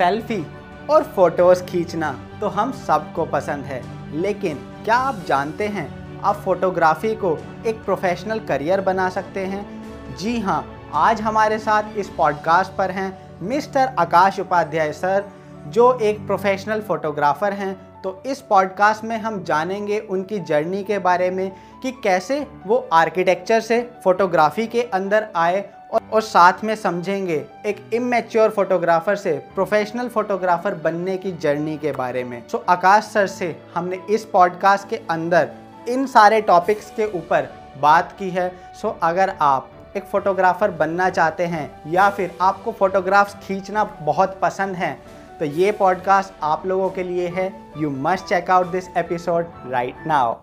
Selfie 0.00 0.44
और 0.90 1.02
photos 1.06 1.62
खींचना 1.64 2.10
तो 2.40 2.48
हम 2.48 2.70
सबको 2.78 3.24
पसंद 3.24 3.64
है। 3.64 3.82
लेकिन 4.20 4.58
क्या 4.84 4.96
आप 4.96 5.16
जानते 5.26 5.66
हैं, 5.66 6.20
आप 6.20 6.36
फोटोग्राफी 6.36 7.14
को 7.14 7.36
एक 7.66 7.82
प्रोफेशनल 7.84 8.38
करियर 8.38 8.80
बना 8.80 9.08
सकते 9.08 9.40
हैं? 9.40 10.16
जी 10.16 10.38
हाँ 10.40 10.64
आज 10.94 11.20
हमारे 11.20 11.58
साथ 11.58 11.96
इस 11.96 12.08
पॉडकास्ट 12.08 12.72
पर 12.72 12.90
हैं 12.90 13.12
मिस्टर 13.42 13.94
आकाश 13.98 14.38
उपाध्याय 14.40 14.92
सर, 14.92 15.24
जो 15.66 15.92
एक 15.98 16.26
प्रोफेशनल 16.26 16.80
फ़ोटोग्राफ़र 16.80 17.52
हैं। 17.52 17.74
तो 18.02 18.22
इस 18.26 18.40
पॉडकास्ट 18.40 19.04
में 19.04 19.16
हम 19.18 19.42
जानेंगे 19.44 19.98
उनकी 20.00 20.38
जर्नी 20.40 20.82
के 20.84 20.98
बारे 20.98 21.30
में 21.30 21.50
कि 21.82 21.92
कैसे 22.04 22.46
वो 22.66 22.78
आर्किटेक्चर 22.92 23.60
से 23.60 23.80
फोटोग्राफी 24.04 24.66
के 24.66 24.82
अंदर 24.94 25.28
आए 25.36 25.60
और, 25.92 26.20
साथ 26.22 26.64
में 26.64 26.74
समझेंगे 26.76 27.44
एक 27.66 27.90
इमेच्योर 27.92 28.50
फोटोग्राफर 28.50 29.16
से 29.16 29.32
प्रोफेशनल 29.54 30.08
फोटोग्राफर 30.08 30.74
बनने 30.74 31.16
की 31.18 31.32
जर्नी 31.32 31.76
के 31.78 31.92
बारे 31.92 32.24
में। 32.24 32.42
सो 32.48 32.58
so, 32.58 32.64
आकाश 32.68 33.04
सर 33.04 33.26
से 33.26 33.56
हमने 33.74 33.98
इस 34.10 34.24
पॉडकास्ट 34.24 34.88
के 34.88 34.96
अंदर 35.10 35.50
इन 35.88 36.06
सारे 36.06 36.40
टॉपिक्स 36.40 36.90
के 36.90 37.06
ऊपर 37.18 37.48
बात 37.80 38.16
की 38.18 38.30
है। 38.30 38.48
सो 38.82 38.88
so, 38.88 38.94
अगर 39.02 39.34
आप 39.40 39.70
एक 39.96 40.04
फ़ोटोग्राफ़र 40.04 40.70
बनना 40.70 41.08
चाहते 41.10 41.46
हैं 41.46 41.70
या 41.86 42.10
फिर 42.10 42.36
आपको 42.40 42.72
फ़ोटोग्राफ्स 42.72 43.34
खींचना 43.46 43.84
बहुत 43.84 44.38
पसंद 44.42 44.76
है 44.76 44.98
तो 45.38 45.44
ये 45.44 45.72
पॉडकास्ट 45.72 46.32
आप 46.42 46.66
लोगों 46.66 46.90
के 46.90 47.02
लिए 47.02 47.28
है। 47.28 47.52
You 47.78 47.90
must 47.90 48.24
check 48.24 48.50
out 48.50 48.66
this 48.66 48.88
episode 48.96 49.46
right 49.70 50.06
now 50.06 50.34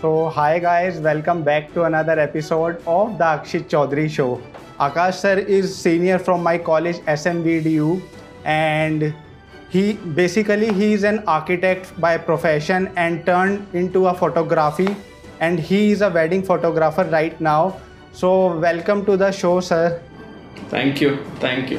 so 0.00 0.10
hi 0.36 0.58
guys 0.60 0.98
welcome 1.02 1.42
back 1.44 1.66
to 1.74 1.80
another 1.82 2.18
episode 2.18 2.76
of 2.88 3.10
the 3.12 3.22
Akshit 3.22 3.66
Chaudhary 3.68 4.08
show 4.08 4.26
Akash 4.80 5.14
sir 5.14 5.38
is 5.38 5.66
senior 5.66 6.18
from 6.18 6.40
my 6.42 6.58
college 6.58 7.00
S 7.08 7.26
M 7.26 7.42
B 7.42 7.58
D 7.60 7.74
U 7.74 8.00
and 8.46 9.04
he 9.74 9.82
basically 10.16 10.70
he 10.70 10.92
is 10.92 11.06
an 11.06 11.20
architect 11.28 12.00
by 12.00 12.16
profession 12.18 12.88
and 12.98 13.20
turn 13.24 13.58
in 13.74 13.88
to 13.88 14.04
a 14.04 14.12
photography 14.12 14.88
and 15.42 15.60
he 15.60 15.84
is 15.90 16.04
a 16.04 16.08
wedding 16.14 16.42
photographer 16.44 17.06
right 17.08 17.42
now 17.42 17.70
so 18.20 18.32
welcome 18.58 19.02
to 19.02 19.16
the 19.16 19.30
show 19.32 19.60
sir 19.60 20.00
thank 20.72 21.02
you 21.02 21.10
thank 21.44 21.72
you 21.72 21.78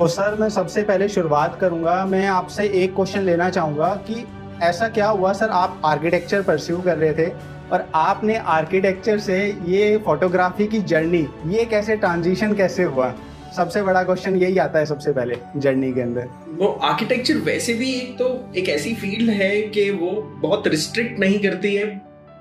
और 0.00 0.08
sir 0.10 0.36
मैं 0.40 0.48
सबसे 0.50 0.82
पहले 0.82 1.08
शुरुआत 1.08 1.58
करूँगा। 1.60 2.04
मैं 2.06 2.26
आपसे 2.28 2.68
एक 2.82 2.94
question 2.94 3.20
लेना 3.22 3.50
चाहूँगा 3.50 3.94
कि 4.06 4.26
ऐसा 4.62 4.88
क्या 4.88 5.06
हुआ, 5.08 5.32
सर? 5.32 5.48
आप 5.48 5.80
आर्किटेक्चर 5.84 6.42
परस्यू 6.42 6.78
कर 6.78 6.96
रहे 6.98 7.12
थे 7.14 7.26
और 7.72 7.88
आपने 7.94 8.36
आर्किटेक्चर 8.36 9.18
से 9.18 9.38
ये 9.66 9.96
फोटोग्राफी 10.04 10.66
की 10.66 10.78
जर्नी 10.82 11.26
ये 11.46 11.64
कैसे 11.64 11.96
ट्रांजिशन 11.96 12.52
कैसे 12.54 12.82
हुआ? 12.84 13.14
सबसे 13.56 13.82
बड़ा 13.82 14.02
क्वेश्चन 14.02 14.36
यही 14.36 14.58
आता 14.58 14.78
है 14.78 14.86
सबसे 14.86 15.12
पहले 15.12 15.36
जर्नी 15.56 15.92
के 15.92 16.00
अंदर। 16.00 16.28
वो 16.58 16.68
आर्किटेक्चर 16.84 17.36
वैसे 17.44 17.74
भी 17.74 17.92
एक 17.92 18.14
तो 18.18 18.28
एक 18.56 18.68
ऐसी 18.68 18.94
फ़ील्ड 18.94 19.30
है 19.32 19.60
कि 19.68 19.90
वो 19.90 20.10
बहुत 20.42 20.66
रिस्ट्रिक्ट 20.68 21.18
नहीं 21.20 21.38
करती 21.38 21.74
है 21.74 21.86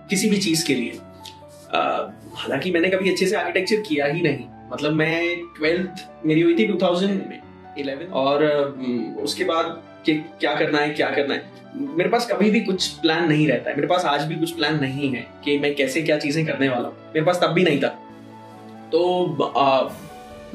किसी 0.09 0.29
भी 0.29 0.37
चीज़ 0.37 0.65
के 0.67 0.75
लिए। 0.75 0.99
हालाँकि 1.73 2.71
मैंने 2.71 2.89
कभी 2.89 3.11
अच्छे 3.11 3.25
से 3.25 3.35
आर्किटेक्चर 3.35 3.81
किया 3.87 4.05
ही 4.05 4.21
नहीं। 4.21 4.45
मतलब 4.73 4.93
मैं 4.93 5.35
ट्वेल्थ 5.57 6.05
मेरी 6.25 6.41
हुई 6.41 6.55
थी 6.59 6.67
2011 6.67 8.11
और 8.13 8.43
उसके 9.23 9.43
बाद 9.43 9.81
कि 10.05 10.13
क्या 10.39 10.53
करना 10.55 10.79
है 10.79 10.89
क्या 10.89 11.09
करना 11.09 11.33
है। 11.33 11.53
मेरे 11.97 12.09
पास 12.09 12.27
कभी 12.31 12.49
भी 12.51 12.59
कुछ 12.59 12.87
प्लान 12.99 13.27
नहीं 13.27 13.47
रहता 13.47 13.69
है। 13.69 13.75
मेरे 13.75 13.87
पास 13.87 14.05
आज 14.05 14.23
भी 14.23 14.35
कुछ 14.35 14.51
प्लान 14.51 14.79
नहीं 14.79 15.09
है 15.13 15.25
कि 15.43 15.57
मैं 15.59 15.73
कैसे 15.75 16.01
क्या 16.01 16.17
चीज़ें 16.17 16.45
करने 16.45 16.69
वाला 16.69 16.87
हूँ। 16.87 16.95
मेरे 17.07 17.25
पास 17.25 17.39
तब 17.43 17.49
भी 17.49 17.63
नहीं 17.63 17.81
था। 17.81 17.87
तो 18.91 19.53
आ, 19.57 19.89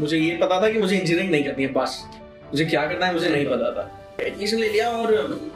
मुझे 0.00 0.18
ये 0.18 0.36
पता 0.36 0.60
था 0.62 0.68
कि 0.70 0.78
मुझे 0.78 0.96
इंजीनियरिंग 0.96 1.30
नहीं 1.32 1.44
करनी 1.44 1.64
है 1.64 1.72
बस। 1.72 2.04
मुझे 2.44 2.64
क्या 2.64 2.86
करना 2.86 3.06
है 3.06 3.12
मुझे 3.12 3.28
नहीं 3.28 3.46
पता 3.46 3.72
था। 3.72 3.90
एडमिशन 4.20 4.58
ले 4.58 4.68
लिया 4.68 4.88
और 4.90 5.50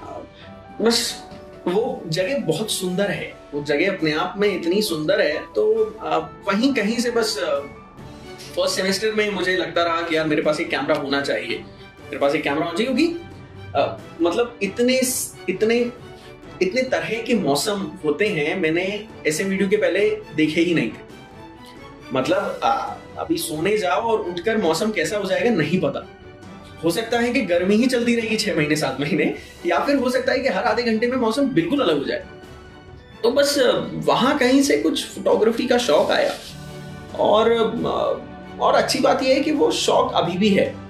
बस 0.80 1.24
वो 1.68 2.02
जगह 2.06 2.38
बहुत 2.38 2.70
सुंदर 2.70 3.10
है। 3.10 3.32
वो 3.54 3.62
जगह 3.62 3.92
अपने 3.92 4.12
आप 4.12 4.34
में 4.38 4.48
इतनी 4.48 4.82
सुंदर 4.82 5.20
है। 5.20 5.38
तो 5.54 5.64
वहीं 6.48 6.72
कहीं 6.74 6.98
से 6.98 7.10
बस 7.10 7.36
फ़र्स्ट 8.56 8.76
सेमेस्टर 8.76 9.12
में 9.12 9.30
मुझे 9.30 9.56
लगता 9.56 9.82
रहा 9.82 10.02
कि 10.02 10.16
यार 10.16 10.26
मेरे 10.26 10.42
पास 10.42 10.60
एक 10.60 10.68
कैमरा 10.70 10.94
होना 10.94 11.20
चाहिए। 11.20 11.58
मेरे 12.04 12.18
पास 12.18 12.34
एक 12.34 12.42
कैमरा 12.42 12.64
होना 12.64 12.76
चाहिए 12.76 12.94
क्योंकि 12.94 13.20
मतलब 13.76 14.58
इतने 14.62 15.00
इतने 15.48 15.78
इतने 16.62 16.82
तरह 16.82 17.22
के 17.22 17.34
मौसम 17.34 17.80
होते 18.04 18.26
हैं 18.28 18.54
मैंने 18.60 18.84
ऐसे 19.26 19.44
वीडियो 19.44 19.68
के 19.68 19.76
पहले 19.76 20.08
देखे 20.34 20.60
ही 20.60 20.74
नहीं 20.74 20.90
थे। 20.90 21.02
मतलब 22.12 22.60
आ, 22.64 22.70
अभी 23.18 23.38
सोने 23.38 23.76
जाओ 23.78 24.00
और 24.02 24.20
उठकर 24.20 24.56
मौसम 24.56 24.90
कैसा 24.90 25.16
हो 25.16 25.24
जाएगा 25.24 25.50
नहीं 25.50 25.80
पता। 25.80 26.06
हो 26.84 26.90
सकता 26.90 27.18
है 27.18 27.32
कि 27.32 27.40
गर्मी 27.40 27.76
ही 27.76 27.86
चलती 27.86 28.14
रहेगी 28.16 28.36
छह 28.36 28.56
महीने 28.56 28.76
सात 28.76 29.00
महीने 29.00 29.34
या 29.66 29.78
फिर 29.78 29.96
हो 29.96 30.10
सकता 30.10 30.32
है 30.32 30.38
कि 30.38 30.48
हर 30.48 30.64
आधे 30.64 30.82
घंटे 30.82 31.06
में 31.06 31.16
मौसम 31.16 31.48
बिल्कुल 31.48 31.80
अलग 31.80 31.98
हो 31.98 32.04
जाए। 32.04 32.24
तो 33.22 33.30
बस 33.30 33.54
वहाँ 34.04 34.36
कहीं 34.38 34.62
से 34.62 34.76
कुछ 34.78 35.04
फोटोग्राफी 35.06 35.66
का 35.66 35.78
शौक 35.78 36.10
आया। 36.10 36.34
और 37.18 37.52
और 38.60 38.74
अच्छी 38.74 38.98
बात 39.00 39.22
यह 39.22 39.34
है 39.34 39.40
कि 39.40 39.52
वो 39.52 39.70
शौक 39.70 40.12
अभी 40.14 40.38
भी 40.38 40.48
है। 40.48 40.83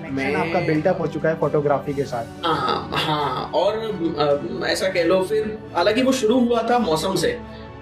मैं 0.00 0.34
आपका 0.34 0.60
बिल्डअप 0.62 1.00
हो 1.00 1.06
चुका 1.06 1.28
है 1.28 1.38
फोटोग्राफी 1.38 1.94
के 1.94 2.04
साथ। 2.04 2.44
हाँ 2.44 2.88
हाँ 2.94 3.50
और 3.54 4.64
ऐसा 4.66 4.88
कह 4.88 5.04
लो, 5.04 5.22
फिर 5.24 5.58
हालाँकि 5.74 6.02
वो 6.02 6.12
शुरू 6.12 6.38
हुआ 6.40 6.62
था 6.70 6.78
मौसम 6.78 7.14
से 7.16 7.38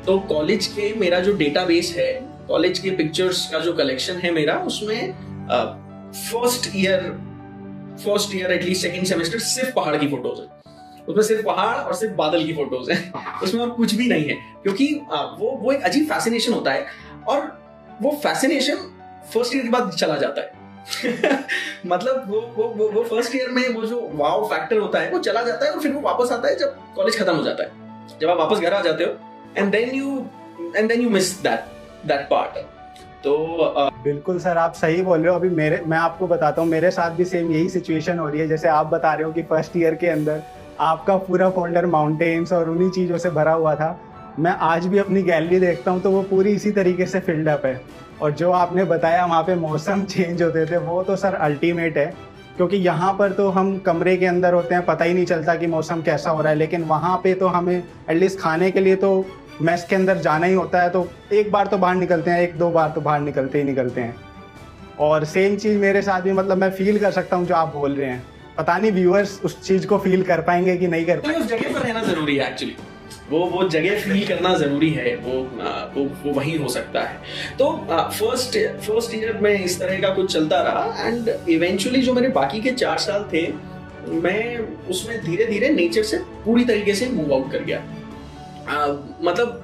तो 0.07 0.19
कॉलेज 0.29 0.67
के 0.67 0.93
मेरा 0.95 1.21
जो 1.21 1.33
डेटाबेस 1.37 1.95
है 1.99 2.13
कॉलेज 2.49 2.79
के 2.79 2.91
पिक्चर्स 2.91 3.47
का 3.53 3.59
जो 3.59 3.73
कलेक्शन 3.73 4.17
है 4.17 4.31
मेरा, 4.31 4.55
उसमें 4.57 5.13
first 5.51 6.71
year 6.77 7.01
first 8.05 8.35
year 8.35 8.53
at least 8.53 8.83
second 8.83 9.07
semester 9.07 9.39
सिर्फ़ 9.41 9.75
पहाड़ 9.75 9.97
की 9.97 10.09
फ़ोटोज़ 10.09 10.41
है। 10.41 10.63
उसमें 11.09 11.23
सिर्फ़ 11.23 11.45
पहाड़ 11.47 11.77
और 11.77 11.95
सिर्फ़ 11.95 12.15
बादल 12.15 12.45
की 12.45 12.53
फ़ोटोज़ 12.53 12.91
है। 12.91 13.13
उसमें 13.43 13.63
और 13.63 13.71
कुछ 13.71 13.95
भी 13.95 14.09
नहीं 14.09 14.29
है, 14.29 14.37
क्योंकि 14.63 14.93
वो 15.13 15.51
वो 15.63 15.73
एक 15.73 15.83
अजीब 15.83 16.09
फैसिनेशन 16.09 16.53
होता 16.53 16.73
है, 16.73 16.87
और 17.29 17.41
वो 18.03 18.11
फैसिनेशन 18.23 18.77
फ़र्स्ट 19.35 19.55
ईयर 19.55 19.65
के 19.65 19.71
बाद 19.71 19.91
चला 19.91 20.17
जाता 20.17 20.41
है। 20.41 20.64
मतलब 21.87 22.25
वो 22.29 22.41
वो 22.57 22.65
वो, 22.69 22.89
वो 22.91 23.03
फ़र्स्ट 23.05 23.35
ईयर 23.37 23.49
में 23.51 23.69
वो 23.75 23.83
जो 23.85 24.01
वाव 24.15 24.45
फैक्टर 24.49 24.79
होता 24.79 25.01
है 25.01 25.11
वो 25.11 25.19
चला 25.21 25.43
जाता 25.43 25.67
है 25.67 25.73
और 25.73 25.81
फिर 25.81 25.93
वो 25.93 26.01
वापस 26.01 26.33
आता 26.33 26.49
है 26.49 26.57
जब 26.59 26.77
कॉलेज 26.97 27.19
खत्म 27.19 27.37
हो 27.37 27.43
जाता 27.43 27.63
है। 27.63 28.19
जब 28.21 28.29
आप 28.29 28.39
वापस 28.39 28.61
घर 28.61 28.73
आ 28.73 28.81
जाते 28.83 29.05
हो 29.05 29.11
and 29.57 29.71
then 29.73 29.95
you 29.95 30.25
and 30.77 30.89
then 30.89 31.01
you 31.01 31.11
miss 31.11 31.33
that 31.43 31.65
that 32.07 32.29
part 32.31 32.59
तो 33.25 33.35
आ... 33.63 33.89
बिल्कुल 34.05 34.39
सर 34.39 34.59
आप 34.59 34.73
सही 34.75 35.03
बोल 35.03 35.21
रहे 35.21 35.29
हो। 35.29 35.35
अभी 35.35 35.49
मेरे 35.51 35.81
मैं 35.87 35.99
आपको 35.99 36.27
बताता 36.27 36.63
हूँ 36.63 36.69
मेरे 36.71 36.91
साथ 36.91 37.11
भी 37.11 37.25
सेम 37.25 37.53
यही 37.53 37.69
सिचुएशन 37.69 38.19
हो 38.19 38.29
रही 38.29 38.41
है। 38.41 38.49
जैसे 38.49 38.69
आप 38.69 38.87
बता 38.87 39.13
रहे 39.15 39.25
हो 39.25 39.33
कि 39.33 39.43
फ़र्स्ट 39.43 39.77
ईयर 39.77 39.95
के 39.95 40.07
अंदर 40.09 40.43
आपका 40.81 41.17
पूरा 41.19 41.49
फोल्डर 41.51 41.87
माउंटेन्स 41.87 42.53
और 42.53 42.71
उन्हीं 42.71 42.91
चीज़ों 42.91 43.19
से 43.19 43.31
भरा 43.31 43.53
हुआ 43.53 43.75
था। 43.75 43.89
मैं 44.39 44.51
आज 44.63 44.87
भी 44.87 44.99
अपनी 44.99 45.23
गैलरी 45.23 45.61
देखता 45.61 45.91
हूँ 45.91 46.01
तो 46.03 46.11
वो 46.11 46.23
पूरी 46.23 46.53
इसी 46.53 46.71
तरीके 46.73 47.07
से 47.07 47.21
फिल्ड 47.21 47.49
अप 47.49 47.67
है। 47.67 47.81
और 48.25 48.31
जो 48.31 48.51
आपने 48.51 48.85
बताया, 48.85 49.25
वहाँ 49.27 49.43
पे 49.43 49.55
मौसम 49.55 50.05
चेंज 50.11 50.43
होते 50.43 50.65
थे, 50.67 50.77
वो 50.77 51.03
तो 51.03 51.17
सर 51.17 51.35
अल्टीमेट 51.35 51.97
है। 51.99 52.07
क्योंकि 52.57 52.77
यहाँ 52.77 53.13
पर 53.19 53.33
तो 53.33 53.49
हम 53.49 53.77
कमरे 53.79 54.17
के 54.17 54.27
अंदर 54.27 54.55
होते 54.55 54.75
हैं, 54.75 54.85
पता 54.87 55.05
ही 55.05 55.15
नहीं 55.15 55.25
चलता 55.27 55.55
कि 55.55 55.67
मौसम 55.67 56.03
कैसा 56.03 56.31
हो 56.31 56.41
रहा 56.43 56.53
है। 56.53 56.59
लेकिन 56.59 56.85
वहाँ 56.85 57.17
पे 57.25 57.35
तो 57.35 57.47
हमें 57.47 57.77
एटलीस्ट 57.77 58.39
खाने 58.41 58.71
के 58.71 58.81
लिए 58.81 58.97
तो 58.97 59.11
मैस 59.63 59.87
के 59.91 59.97
अंदर 59.97 60.19
जाना 60.19 60.47
ही 60.47 60.55
होता 60.55 60.83
है। 60.83 60.91
तो 60.91 61.07
एक 61.33 61.51
बार 61.53 61.67
तो 61.67 61.79
बाहर 61.79 61.95
निकलते 61.95 62.31
हैं, 62.31 62.41
एक 62.41 62.57
दो 62.59 62.71
बार 62.71 62.91
तो 62.91 63.01
बाहर 63.01 63.21
निकलते 63.21 63.59
ही 63.59 63.65
निकलते 63.65 64.01
हैं। 64.01 64.15
और 65.01 65.25
सेम 65.25 65.57
चीज़ 65.57 65.79
मेरे 65.79 66.03
साथ 66.03 66.21
भी 66.21 66.33
मतलब 66.33 66.59
मैं 66.59 66.71
फील 66.71 66.99
कर 66.99 67.11
सकता 67.11 67.37
हूँ 67.37 67.47
जो 67.47 67.55
आप 67.55 67.75
बोल 67.75 67.95
रहे 67.95 68.11
हैं। 68.11 68.23
पता 68.59 68.79
नहीं 68.79 68.93
व्यूअर्स 68.93 69.41
उस 69.45 69.61
चीज़ 69.63 69.87
को 69.87 69.99
फील 69.99 70.23
कर 70.23 70.41
पाएँगे 70.41 70.77
कि 70.77 70.89
नहीं 70.89 71.05
कर 71.05 71.21
पाएँगे 71.21 71.41
उस 71.41 71.49
जगह 71.49 71.75
पर 71.75 71.81
रहना 71.81 72.03
ज़रूरी 72.03 72.37
है 72.37 72.49
एक्चुअली 72.49 72.77
वो 73.31 73.39
वो 73.47 73.69
जगह 73.69 74.01
फील 74.01 74.27
करना 74.27 74.55
ज़रूरी 74.55 74.91
है 74.91 75.15
वो 75.17 75.33
वो 75.95 76.05
वो 76.25 76.33
वही 76.33 76.57
हो 76.57 76.69
सकता 76.69 77.03
है। 77.03 77.17
तो 77.59 77.71
फ़र्स्ट 77.91 78.59
फ़र्स्ट 78.87 79.15
ईयर 79.15 79.39
में 79.43 79.53
इस 79.55 79.79
तरह 79.81 80.01
का 80.01 80.09
कुछ 80.15 80.33
चलता 80.33 80.61
रहा 80.63 81.07
एंड 81.07 81.29
इवेंचुअली 81.49 82.03
जो 82.03 82.15
मेरे 82.15 82.29
बाकी 82.31 82.61
के 82.61 82.71
चार 82.73 82.99
साल 82.99 83.29
थे 83.33 83.47
मैं 84.23 84.59
उसमें 84.91 85.21
धीरे 85.25 85.45
धीरे 85.47 85.69
नेचर 85.71 86.03
से 86.03 86.19
पूरी 86.45 86.65
तरीके 86.65 86.95
से 86.95 87.09
मूव 87.09 87.33
आउट 87.35 87.51
कर 87.53 87.63
गया। 87.65 87.79
आ, 88.69 88.87
मतलब 89.23 89.63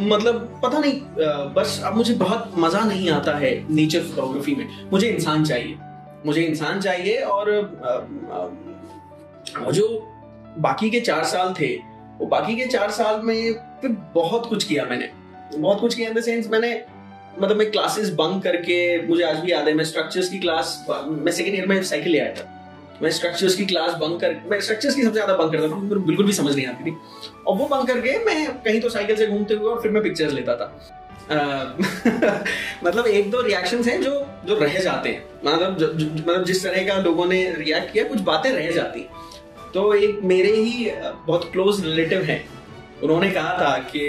मतलब 0.00 0.60
पता 0.62 0.78
नहीं 0.78 1.00
बस 1.54 1.80
अब 1.84 1.96
मुझे 1.96 2.14
बहुत 2.14 2.52
मज़ा 2.58 2.80
नहीं 2.84 3.10
आता 3.10 3.36
है 3.38 3.52
नेचर 3.74 4.00
फोटोग्राफी 4.00 4.54
में। 4.54 4.66
मुझे 4.92 5.08
इंसान 5.08 5.44
चाहिए। 5.44 5.76
मुझे 6.26 6.42
इंसान 6.42 6.80
चाहिए 6.80 7.16
और 7.16 7.50
आ, 7.84 7.90
आ, 8.36 9.70
जो 9.70 9.88
बाकी 10.58 10.90
के 10.90 11.00
चार 11.00 11.24
साल 11.24 11.54
थे 11.60 11.76
वो 12.20 12.26
बाकी 12.26 12.56
के 12.56 12.66
चार 12.66 12.90
साल 12.90 13.20
में 13.24 13.52
फिर 13.80 13.96
बहुत 14.14 14.46
कुछ 14.48 14.64
किया 14.64 14.84
मैंने। 14.84 15.10
बहुत 15.56 15.80
कुछ 15.80 15.94
किया 15.94 16.08
इन 16.08 16.14
द 16.14 16.20
सेंस 16.20 16.48
मैंने 16.50 16.70
मतलब 17.40 17.56
मैं 17.56 17.70
क्लासेस 17.70 18.10
बंक 18.10 18.42
करके, 18.42 19.06
मुझे 19.08 19.22
आज 19.24 19.38
भी 19.38 19.52
याद 19.52 19.66
है, 19.68 19.74
मैं 19.74 19.84
स्ट्रक्चर्स 19.84 20.28
की 20.28 20.38
क्लास 20.38 20.84
मैं 21.08 21.32
सेकेंड 21.32 21.56
ईयर 21.56 21.66
में 21.66 21.82
साइकिल 21.82 22.12
ले 22.12 22.18
आया 22.18 22.34
था। 22.34 22.52
मैं 23.02 23.10
स्ट्रक्चर्स 23.10 23.54
की 23.54 23.64
क्लास 23.66 23.94
बंक 23.94 24.20
कर, 24.20 24.36
मैं 24.50 24.60
स्ट्रक्चर्स 24.60 24.94
की 24.94 25.02
सबसे 25.02 25.12
ज़्यादा 25.12 25.34
बंक 25.36 25.52
करता 25.52 25.68
था 25.68 25.74
मुझे 25.74 26.00
बिल्कुल 26.06 26.26
भी 26.26 26.32
समझ 26.32 26.54
नहीं 26.54 26.66
आती 26.66 26.90
थी। 26.90 26.96
और 27.46 27.56
वो 27.56 27.66
बंक 27.68 27.86
करके 27.88 28.18
मैं 28.24 28.46
कहीं 28.62 28.80
तो 28.80 28.88
साइकिल 28.88 29.16
से 29.16 29.26
घूमते 29.26 29.54
हुए 29.54 29.70
और 29.70 29.80
फिर 29.82 29.92
मैं 29.92 30.02
पिक्चर्स 30.02 30.32
लेता 30.32 30.56
था। 30.56 30.72
मतलब 32.84 33.06
एक 33.06 33.30
दो 33.30 33.40
रिएक्शन 33.42 33.82
हैं 33.84 34.00
जो 34.02 34.10
जो 34.46 34.58
रह 34.58 34.78
जाते 34.80 35.08
हैं। 35.08 35.24
मतलब 35.44 35.78
मतलब 36.18 36.44
जिस 36.44 36.62
तरह 36.64 36.86
का 36.86 36.96
लोगों 37.02 37.26
ने 37.26 37.44
रिएक्ट 37.50 37.92
किया, 37.92 38.04
कुछ 38.04 38.20
बातें 38.22 38.50
रह 38.50 38.70
जाती 38.70 39.00
तो 39.76 39.94
एक 39.94 40.20
मेरे 40.22 40.52
ही 40.52 40.90
बहुत 41.26 41.52
क्लोज 41.52 41.84
रिलेटिव 41.84 42.22
हैं। 42.22 42.48
उन्होंने 43.02 43.30
कहा 43.30 43.52
था 43.52 43.78
कि 43.78 44.00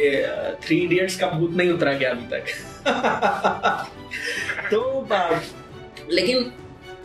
थ्री 0.68 0.78
इडियट्स 0.78 1.20
का 1.20 1.28
भूत 1.28 1.52
नहीं 1.52 1.70
उतरा 1.70 1.94
गया 1.94 2.10
अभी 2.10 2.28
तक। 2.28 2.46
तो 4.72 5.08
लेकिन 6.12 6.52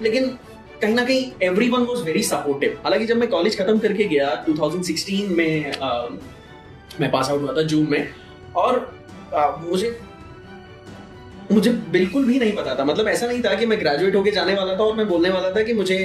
लेकिन 0.03 0.39
कहीं 0.83 0.95
ना 0.95 1.05
कहीं 1.05 1.33
every 1.43 1.69
one 1.69 1.81
was 1.81 2.03
very 2.03 2.23
supportive 2.23 2.79
हालाँकि 2.85 3.07
जब 3.07 3.17
मैं 3.17 3.29
कॉलेज 3.29 3.59
खत्म 3.59 3.79
करके 3.79 4.05
गया 4.05 4.45
2016 4.47 5.29
में 5.29 5.73
आ, 5.81 6.07
मैं 7.01 7.11
पास 7.11 7.31
आउट 7.31 7.43
हुआ 7.43 7.57
था 7.57 7.63
जून 7.63 7.91
में 7.91 8.09
और 8.57 9.01
आ, 9.35 9.57
मुझे 9.57 10.01
मुझे 11.53 11.71
बिल्कुल 11.71 12.25
भी 12.25 12.39
नहीं 12.39 12.53
पता 12.53 12.75
था। 12.75 12.85
मतलब 12.85 13.09
ऐसा 13.09 13.27
नहीं 13.27 13.43
था 13.43 13.55
कि 13.55 13.67
मैं 13.67 13.79
ग्रेजुएट 13.81 14.17
होके 14.17 14.31
जाने 14.31 14.55
वाला 14.55 14.75
था 14.75 14.79
और 14.79 14.97
मैं 14.97 15.09
बोलने 15.09 15.31
वाला 15.31 15.51
था 15.51 15.63
कि 15.63 15.73
मुझे 15.73 15.97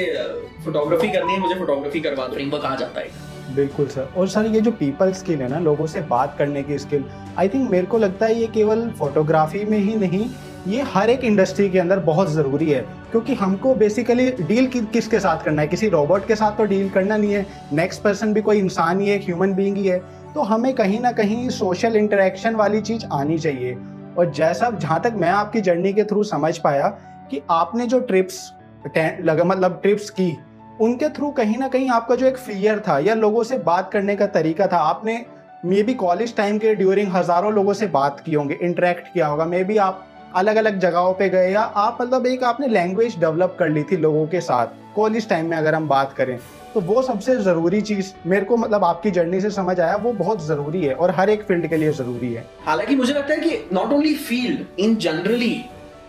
फोटोग्राफी 0.66 1.08
करनी 1.08 1.34
है 1.34 1.40
मुझे 1.40 1.56
फोटोग्राफी 1.56 2.00
करवा 2.00 2.28
दो। 2.28 2.34
फ्रेमवर्क 2.34 2.66
आ 2.66 2.76
जाता 2.76 3.02
है? 3.02 3.08
बिल्कुल 3.56 3.88
सर। 3.88 4.10
और 4.18 4.28
सर 4.28 4.46
ये 4.46 4.62
जो 4.62 4.72
पीपल 4.72 5.12
स्किल 5.12 5.42
है 5.42 5.48
ना 5.48 5.60
लोगों 5.60 5.88
से 5.88 6.02
बात 6.02 6.36
करने 6.40 6.64
की 6.64 6.78
स्किल 6.78 7.06
आई 7.38 7.50
थिंक 7.50 7.70
मेरे 7.72 7.88
को 7.88 7.98
लगता 7.98 8.26
है 8.26 8.40
ये 8.40 8.48
केवल 8.48 8.90
फोटोग्राफी 8.90 9.64
में 9.66 9.78
ही 9.78 9.96
नहीं 9.96 10.30
ये 10.68 10.82
हर 10.82 11.10
एक 11.10 11.24
इंडस्ट्री 11.24 11.70
के 11.70 11.80
अंदर 11.80 12.00
बहुत 12.00 12.30
ज़रूरी 12.32 12.70
है। 12.70 12.80
क्योंकि 13.12 13.34
हमको 13.34 13.74
बेसिकली 13.76 14.32
डील 14.32 14.68
कि, 14.68 14.80
किसके 14.82 15.20
साथ 15.20 15.44
करना 15.44 15.62
है? 15.62 15.68
किसी 15.68 15.90
रोबोट 15.90 16.28
के 16.28 16.36
साथ 16.36 16.58
तो 16.58 16.64
डील 16.64 16.90
करना 16.90 17.18
नहीं 17.18 17.34
है। 17.34 17.46
नेक्स्ट 17.74 18.02
पर्सन 18.02 18.34
भी 18.34 18.42
कोई 18.42 18.58
इंसान 18.58 19.00
ही 19.00 19.10
है 19.10 19.18
ह्यूमन 19.18 19.54
बींग 19.54 19.78
ही 19.78 19.88
है। 19.88 20.00
तो 20.36 20.42
हमें 20.42 20.74
कहीं 20.74 21.00
ना 21.00 21.12
कहीं 21.12 21.50
सोशल 21.50 21.96
इंटरेक्शन 21.96 22.56
वाली 22.56 22.82
चीज़ 22.82 23.06
आनी 23.14 23.38
चाहिए। 23.38 23.78
और 24.18 24.32
जैसा 24.32 24.70
जहाँ 24.72 25.00
तक 25.02 25.14
मैं 25.16 25.30
आपकी 25.30 25.62
जर्नी 25.62 25.94
के 25.94 26.04
थ्रू 26.04 26.24
समझ 26.26 26.58
पाया 26.58 26.88
कि 27.32 27.42
आपने 27.52 27.86
जो 27.88 28.00
ट्रिप्स 28.02 28.52
लगा 28.98 29.44
मतलब 29.44 29.80
ट्रिप्स 29.82 30.10
की, 30.10 30.38
उनके 30.82 31.10
थ्रू 31.10 31.30
कहीं 31.32 31.58
ना 31.58 31.68
कहीं 31.68 31.90
आपका 31.90 32.16
जो 32.16 32.26
एक 32.26 32.38
फियर 32.38 32.80
था 32.88 32.98
या 33.00 33.14
लोगों 33.16 33.44
से 33.44 33.58
बात 33.60 33.92
करने 33.92 34.16
का 34.16 34.28
तरीका 34.28 34.68
था, 34.68 34.78
आपने 34.78 35.26
मे 35.66 35.82
बी 35.84 35.94
कॉलेज 35.96 36.36
टाइम 36.36 36.58
के 36.58 36.74
ड्यूरिंग 36.76 37.12
हज़ारों 37.12 37.54
लोगों 37.54 37.74
से 37.74 37.88
बात 37.90 38.20
की 38.20 38.34
होंगे 38.34 38.58
इंटरेक्ट 38.62 39.14
किया 39.14 39.28
होगा 39.28 39.46
मे 39.46 39.64
बी 39.64 39.78
आप 39.80 40.04
अलग 40.36 40.56
अलग 40.56 40.80
जगहों 40.80 41.14
पे 41.14 41.30
गए 41.30 41.52
या 41.52 41.62
आप 41.62 41.98
मतलब 42.02 42.26
एक 42.26 42.44
आपने 42.44 42.68
लैंग्वेज 42.68 43.18
डेवलप 43.20 43.56
कर 43.60 43.70
ली 43.70 43.84
थी 43.84 43.98
लोगों 43.98 44.26
के 44.28 44.42
साथ 44.42 44.96
कॉलेज 44.96 45.30
टाइम 45.30 45.50
में 45.50 45.58
अगर 45.58 45.76
हम 45.76 45.88
बात 45.88 46.14
करें। 46.14 46.38
तो 46.74 46.82
वो 46.82 47.02
सबसे 47.02 47.36
ज़रूरी 47.38 47.82
चीज़, 47.82 48.12
मेरे 48.26 48.46
को 48.46 48.58
मतलब 48.58 48.84
आपकी 48.84 49.12
जर्नी 49.12 49.40
से 49.42 49.50
समझ 49.52 49.80
आया, 49.80 49.96
वो 49.96 50.12
बहुत 50.14 50.46
ज़रूरी 50.46 50.82
है 50.82 50.94
और 50.96 51.12
हर 51.12 51.30
एक 51.30 51.44
फ़ील्ड 51.44 51.68
के 51.70 51.78
लिए 51.78 51.92
ज़रूरी 51.94 52.34
है। 52.34 52.46
हालाँकि 52.66 52.96
मुझे 52.96 53.14
लगता 53.14 53.34
है 53.34 53.40
कि 53.40 53.76
not 53.76 53.92
only 53.94 54.14
field 54.16 54.80
in 54.80 54.96
generally 54.98 55.64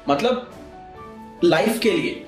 मतलब 0.09 0.51
लाइफ 1.45 1.79
के 1.79 1.91
लिए, 1.91 2.25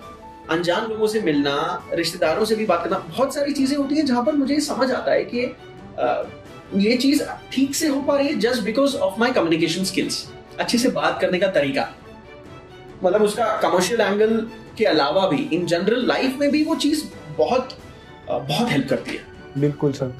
अनजान 0.50 0.88
लोगों 0.88 1.06
से 1.06 1.20
मिलना, 1.20 1.56
रिश्तेदारों 1.94 2.44
से 2.44 2.54
भी 2.56 2.66
बात 2.66 2.84
करना, 2.84 2.98
बहुत 3.08 3.34
सारी 3.34 3.52
चीज़ें 3.52 3.76
होती 3.76 3.96
हैं 3.96 4.04
जहाँ 4.06 4.24
पर 4.24 4.32
मुझे 4.34 4.60
समझ 4.60 4.90
आता 4.92 5.12
है 5.12 5.24
कि 5.24 5.40
ये 6.76 6.96
चीज़ 6.96 7.22
ठीक 7.52 7.74
से 7.74 7.88
हो 7.88 8.00
पा 8.00 8.16
रही 8.16 8.28
है 8.28 8.38
just 8.40 8.62
because 8.64 8.96
of 8.98 9.18
my 9.20 9.32
communication 9.32 9.84
skills 9.84 10.26
अच्छे 10.60 10.78
से 10.78 10.88
बात 10.90 11.20
करने 11.20 11.38
का 11.38 11.46
तरीका। 11.50 11.88
मतलब 13.04 13.22
उसका 13.22 13.46
कमर्शियल 13.62 14.00
एंगल 14.00 14.36
के 14.78 14.84
अलावा 14.86 15.26
भी 15.28 15.48
इन 15.52 15.66
जनरल 15.66 16.06
लाइफ 16.06 16.36
में 16.40 16.50
भी 16.50 16.62
वो 16.64 16.74
चीज़ 16.76 17.04
बहुत 17.38 17.76
बहुत 18.38 18.70
हेल्प 18.70 18.88
करती 18.90 19.10
है। 19.10 19.60
बिल्कुल 19.60 19.92
सर। 19.92 20.12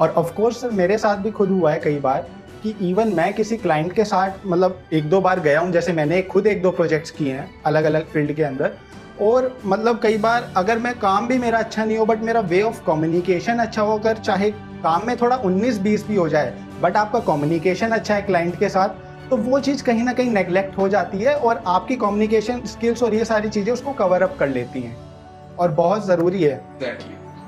और 0.00 0.10
ऑफ़ 0.10 0.34
कोर्स 0.34 0.60
सर 0.60 0.70
मेरे 0.72 0.98
साथ 0.98 1.16
भी 1.16 1.30
खुद 1.30 1.48
हुआ 1.48 1.72
है 1.72 1.78
कई 1.80 1.98
बार 1.98 2.26
कि 2.62 2.74
इवन 2.82 3.12
मैं 3.14 3.32
किसी 3.34 3.56
क्लाइंट 3.56 3.92
के 3.92 4.04
साथ 4.04 4.46
मतलब 4.46 4.82
एक 4.92 5.08
दो 5.10 5.20
बार 5.20 5.40
गया 5.40 5.60
हूँ 5.60 5.72
जैसे 5.72 5.92
मैंने 5.92 6.20
खुद 6.22 6.46
एक 6.46 6.62
दो 6.62 6.70
प्रोजेक्ट्स 6.70 7.10
किए 7.10 7.32
हैं 7.32 7.48
अलग 7.66 7.84
अलग 7.84 8.06
फ़ील्ड 8.06 8.32
के 8.32 8.42
अंदर। 8.42 8.72
और 9.22 9.56
मतलब 9.66 10.00
कई 10.02 10.18
बार 10.18 10.52
अगर 10.56 10.78
मैं 10.78 10.92
काम 10.98 11.26
भी 11.28 11.38
मेरा 11.38 11.58
अच्छा 11.58 11.84
नहीं 11.84 11.98
हो 11.98 12.04
बट 12.06 12.22
मेरा 12.22 12.40
वे 12.42 12.60
ऑफ़ 12.62 12.84
कम्युनिकेशन 12.86 13.58
अच्छा 13.58 13.82
होकर 13.82 14.16
चाहे 14.18 14.50
काम 14.50 15.06
में 15.06 15.16
थोड़ा 15.16 15.36
19-20 15.38 16.06
भी 16.08 16.16
हो 16.16 16.28
जाए 16.28 16.52
बट 16.82 16.96
आपका 16.96 17.20
कम्युनिकेशन 17.26 17.90
अच्छा 17.90 18.14
है 18.14 18.22
क्लाइंट 18.22 18.58
के 18.58 18.68
साथ 18.68 19.04
तो 19.30 19.36
वो 19.36 19.60
चीज़ 19.60 19.82
कहीं 19.84 20.02
ना 20.02 20.12
कहीं 20.12 20.30
नेग्लेक्ट 20.30 20.76
हो 20.78 20.88
जाती 20.88 21.18
है 21.18 21.34
और 21.34 21.62
आपकी 21.66 21.96
कम्युनिकेशन 21.96 22.60
स्किल्स 22.66 23.02
और 23.02 23.14
ये 23.14 23.24
सारी 23.24 23.48
चीज़ें 23.48 23.72
उसको 23.72 23.92
कवर 23.92 24.22
अप 24.22 24.36
कर 24.38 24.48
लेती 24.48 24.80
हैं। 24.80 24.96
और 25.56 25.70
बहुत 25.72 26.06
ज़रूरी 26.06 26.42
है। 26.42 26.60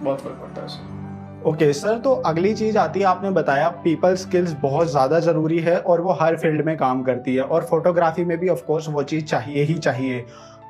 बहुत 0.03 0.21
फ़र्क 0.21 0.41
पड़ता 0.43 0.62
है 0.62 0.97
ओके 1.41 1.65
okay, 1.65 1.77
सर 1.77 1.99
तो 1.99 2.12
अगली 2.27 2.53
चीज़ 2.55 2.79
आती 2.79 3.00
है 3.00 3.06
आपने 3.06 3.31
बताया 3.31 3.69
पीपल 3.83 4.15
स्किल्स 4.17 4.53
बहुत 4.62 4.91
ज़्यादा 4.91 5.19
ज़रूरी 5.21 5.59
है 5.61 5.79
और 5.81 6.00
वो 6.00 6.12
हर 6.21 6.37
फ़ील्ड 6.37 6.65
में 6.67 6.77
काम 6.77 7.03
करती 7.03 7.35
है 7.35 7.43
और 7.43 7.65
फोटोग्राफी 7.65 8.25
में 8.25 8.37
भी 8.39 8.49
ऑफ़ 8.49 8.65
कोर्स 8.67 8.89
वो 8.89 9.03
चीज़ 9.05 9.25
चाहिए 9.25 9.62
ही 9.65 9.75
चाहिए। 9.77 10.25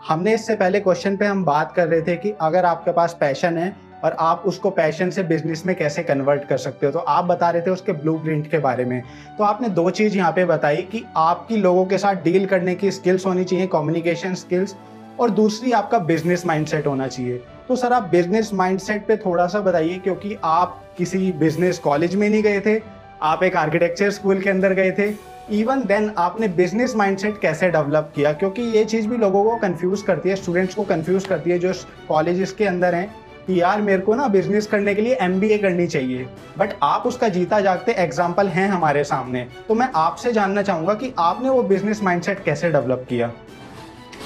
हमने 0.08 0.34
इससे 0.34 0.56
पहले 0.56 0.80
क्वेश्चन 0.80 1.16
पे 1.16 1.26
हम 1.26 1.44
बात 1.44 1.72
कर 1.72 1.88
रहे 1.88 2.02
थे 2.02 2.16
कि 2.16 2.34
अगर 2.40 2.64
आपके 2.64 2.92
पास 2.92 3.16
पैशन 3.20 3.58
है 3.58 3.74
और 4.04 4.16
आप 4.20 4.42
उसको 4.46 4.70
पैशन 4.70 5.10
से 5.10 5.22
बिज़नेस 5.24 5.64
में 5.66 5.74
कैसे 5.76 6.02
कन्वर्ट 6.02 6.44
कर 6.48 6.56
सकते 6.58 6.86
हो 6.86 6.92
तो 6.92 6.98
आप 6.98 7.24
बता 7.24 7.50
रहे 7.50 7.62
थे 7.62 7.70
उसके 7.70 7.92
ब्लू 7.94 8.20
के 8.26 8.58
बारे 8.60 8.84
में। 8.84 9.02
तो 9.38 9.44
आपने 9.44 9.68
दो 9.70 9.88
चीज़ 9.90 10.16
यहाँ 10.16 10.32
पे 10.32 10.44
बताई 10.46 10.82
कि 10.92 11.04
आपकी 11.16 11.56
लोगों 11.56 11.84
के 11.86 11.98
साथ 11.98 12.22
डील 12.24 12.46
करने 12.46 12.74
की 12.74 12.90
स्किल्स 12.92 13.26
होनी 13.26 13.44
चाहिए 13.44 13.66
कम्युनिकेशन 13.68 14.34
स्किल्स 14.36 14.76
और 15.20 15.30
दूसरी 15.32 15.72
आपका 15.72 15.98
बिज़नेस 16.00 16.46
माइंडसेट 16.46 16.86
होना 16.86 17.08
चाहिए। 17.08 17.42
तो 17.68 17.76
सर, 17.76 17.92
आप 17.92 18.02
बिज़नेस 18.02 18.50
माइंडसेट 18.54 19.06
पे 19.06 19.16
थोड़ा 19.16 19.46
सा 19.46 19.60
बताइए, 19.60 19.98
क्योंकि 19.98 20.36
आप 20.44 20.94
किसी 20.98 21.32
बिज़नेस 21.32 21.78
कॉलेज 21.78 22.14
में 22.14 22.28
नहीं 22.30 22.42
गए 22.42 22.60
थे, 22.60 22.80
आप 23.22 23.42
एक 23.42 23.56
आर्किटेक्चर 23.56 24.10
स्कूल 24.10 24.40
के 24.40 24.50
अंदर 24.50 24.72
गए 24.72 24.90
थे। 24.90 25.08
इवन 25.50 25.82
देन 25.82 26.10
आपने 26.18 26.48
बिज़नेस 26.48 26.94
माइंडसेट 26.96 27.40
कैसे 27.40 27.70
डेवलप 27.70 28.12
किया? 28.14 28.32
क्योंकि 28.32 28.62
ये 28.62 28.84
चीज़ 28.84 29.08
भी 29.08 29.16
लोगों 29.16 29.42
को 29.44 29.56
कंफ्यूज 29.56 30.02
करती 30.02 30.28
है 30.28 30.36
स्टूडेंट्स 30.36 30.74
को 30.74 30.82
कंफ्यूज 30.82 31.26
करती 31.26 31.50
है, 31.50 31.58
जो 31.58 31.72
कॉलेज 32.08 32.52
के 32.52 32.64
अंदर 32.64 32.94
हैं, 32.94 33.14
कि 33.46 33.60
यार, 33.60 33.80
मेरे 33.80 34.02
को 34.02 34.14
ना 34.14 34.28
बिज़नेस 34.28 34.66
करने 34.66 34.94
के 34.94 35.02
लिए 35.02 35.14
एमबीए 35.20 35.58
करनी 35.58 35.86
चाहिए। 35.86 36.26
बट 36.58 36.74
आप 36.82 37.06
उसका 37.06 37.28
जीता 37.28 37.60
जागते 37.60 37.92
एग्ज़ाम्पल 37.92 38.48
हैं 38.48 38.68
हमारे 38.68 39.04
सामने। 39.04 39.46
तो 39.68 39.74
मैं 39.74 39.90
आपसे 39.96 40.32
जानना 40.32 40.62
चाहूँगा 40.62 40.94
कि 40.94 41.12
आपने 41.18 41.48
वो 41.48 41.62
बिज़नेस 41.64 42.02
माइंडसेट 42.02 42.44
कैसे 42.44 42.70
डेवलप 42.70 43.06
किया? 43.08 43.30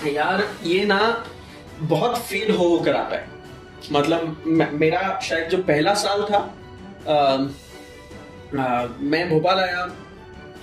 यार, 0.07 0.45
ये 0.65 0.85
ना 0.85 1.25
बहुत 1.81 2.19
फील 2.19 2.57
हो 2.57 2.69
होकर 2.69 2.97
आता 2.97 3.17
है। 3.17 3.32
मतलब 3.93 4.43
मेरा 4.73 5.19
शायद 5.23 5.49
जो 5.49 5.59
पहला 5.63 5.95
साल 5.95 6.23
था 6.23 6.39
आ, 7.09 7.15
आ, 8.63 8.87
मैं 9.01 9.29
भोपाल 9.31 9.59
आया। 9.59 9.87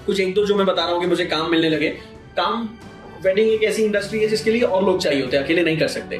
कुछ 0.05 0.19
एक 0.19 0.33
दो 0.33 0.45
जो 0.45 0.55
मैं 0.55 0.65
बता 0.65 0.83
रहा 0.83 0.93
हूँ 0.93 1.01
कि 1.01 1.07
मुझे 1.07 1.25
काम 1.25 1.49
मिलने 1.51 1.69
लगे। 1.69 1.89
काम 2.37 2.67
वेडिंग 3.23 3.49
एक 3.49 3.63
ऐसी 3.63 3.83
इंडस्ट्री 3.83 4.19
है 4.19 4.27
जिसके 4.27 4.51
लिए 4.51 4.61
और 4.61 4.83
लोग 4.85 4.99
चाहिए 4.99 5.21
होते 5.21 5.37
हैं 5.37 5.43
अकेले 5.43 5.63
नहीं 5.63 5.77
कर 5.77 5.87
सकते। 5.87 6.17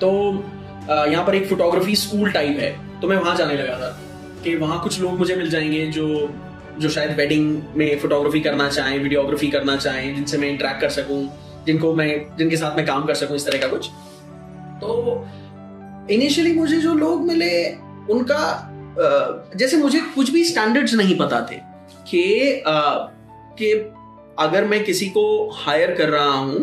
तो 0.00 0.10
यहाँ 0.88 1.24
पर 1.26 1.34
एक 1.34 1.48
फोटोग्राफी 1.48 1.94
स्कूल 1.96 2.30
टाइप 2.32 2.58
है 2.60 3.00
तो 3.00 3.08
मैं 3.08 3.16
वहाँ 3.16 3.36
जाने 3.36 3.54
लगा 3.54 3.78
था 3.78 3.88
कि 4.44 4.54
वहाँ 4.56 4.82
कुछ 4.82 5.00
लोग 5.00 5.18
मुझे 5.18 5.36
मिल 5.36 5.50
जाएँगे 5.50 5.86
जो 5.86 6.06
जो 6.78 6.88
शायद 6.88 7.16
वेडिंग 7.16 7.62
में 7.76 7.98
फोटोग्राफी 7.98 8.40
करना 8.40 8.68
चाहें 8.68 8.98
वीडियोग्राफी 8.98 9.48
करना 9.50 9.76
चाहें 9.76 10.14
जिनसे 10.14 10.38
मैं 10.38 10.48
इंटरेक्ट 10.48 10.80
कर 10.80 10.90
सकूँ 10.90 11.20
जिनको 11.66 11.94
मैं 11.94 12.36
जिनके 12.38 12.56
साथ 12.56 12.76
मैं 12.76 12.86
काम 12.86 13.06
कर 13.06 13.14
सकूँ 13.14 13.36
इस 13.36 13.46
तरह 13.46 13.58
का 13.58 13.68
कुछ। 13.68 13.88
तो 14.80 15.26
इनिशियली 16.10 16.52
मुझे 16.52 16.76
जो 16.76 16.94
लोग 16.94 17.26
मिले 17.26 17.52
उनका 18.10 18.42
जैसे 19.56 19.76
मुझे 19.76 20.00
कुछ 20.14 20.30
भी 20.30 20.44
स्टैंडर्ड्स 20.44 20.94
नहीं 20.94 21.16
पता 21.18 21.40
थे 21.52 21.56
कि 22.08 22.62
कि 23.58 23.72
अगर 24.38 24.64
मैं 24.64 24.84
किसी 24.84 25.08
को 25.08 25.26
हायर 25.54 25.94
कर 25.94 26.08
रहा 26.08 26.32
हूँ 26.32 26.60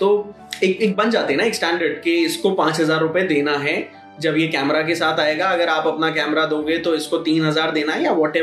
तो 0.00 0.34
एक 0.64 0.80
एक 0.80 0.96
बन 0.96 1.10
जाते 1.10 1.32
हैं 1.32 1.40
ना 1.40 1.46
एक 1.46 1.54
स्टैंडर्ड 1.54 2.00
कि 2.02 2.14
इसको 2.24 2.50
पाँच 2.50 2.80
हज़ार 2.80 3.00
रुपए 3.00 3.22
देना 3.22 3.56
है 3.58 3.76
जब 4.20 4.36
ये 4.36 4.46
कैमरा 4.46 4.82
के 4.82 4.94
साथ 4.94 5.20
आएगा 5.20 5.46
अगर 5.46 5.68
आप 5.68 5.86
अपना 5.86 6.10
कैमरा 6.10 6.44
दोगे 6.46 6.78
तो 6.78 6.94
इसको 6.94 7.18
तीन 7.18 7.44
हज़ार 7.46 7.70
देना 7.70 7.92
है 7.92 8.04
या 8.04 8.12
वॉट 8.12 8.36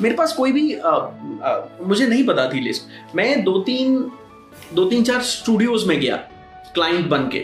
मेरे 0.00 0.14
पास 0.14 0.32
कोई 0.32 0.52
भी 0.52 0.74
आ, 0.74 0.90
आ, 0.90 1.68
मुझे 1.82 2.06
नहीं 2.06 2.26
पता 2.26 2.48
थी 2.52 2.60
लिस्ट 2.60 3.16
मैं 3.16 3.44
दो 3.44 3.58
तीन 3.58 3.98
दो 4.74 4.84
तीन 4.84 5.04
चार 5.04 5.20
स्टूडियोज 5.22 5.86
में 5.86 6.00
गया 6.00 6.16
क्लाइंट 6.74 7.06
बन 7.06 7.28
के 7.28 7.38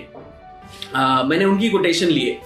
आ, 0.95 1.23
मैंने 1.23 1.45
उनकी 1.45 1.71
कोटेशन 1.71 2.07
लिए 2.07 2.39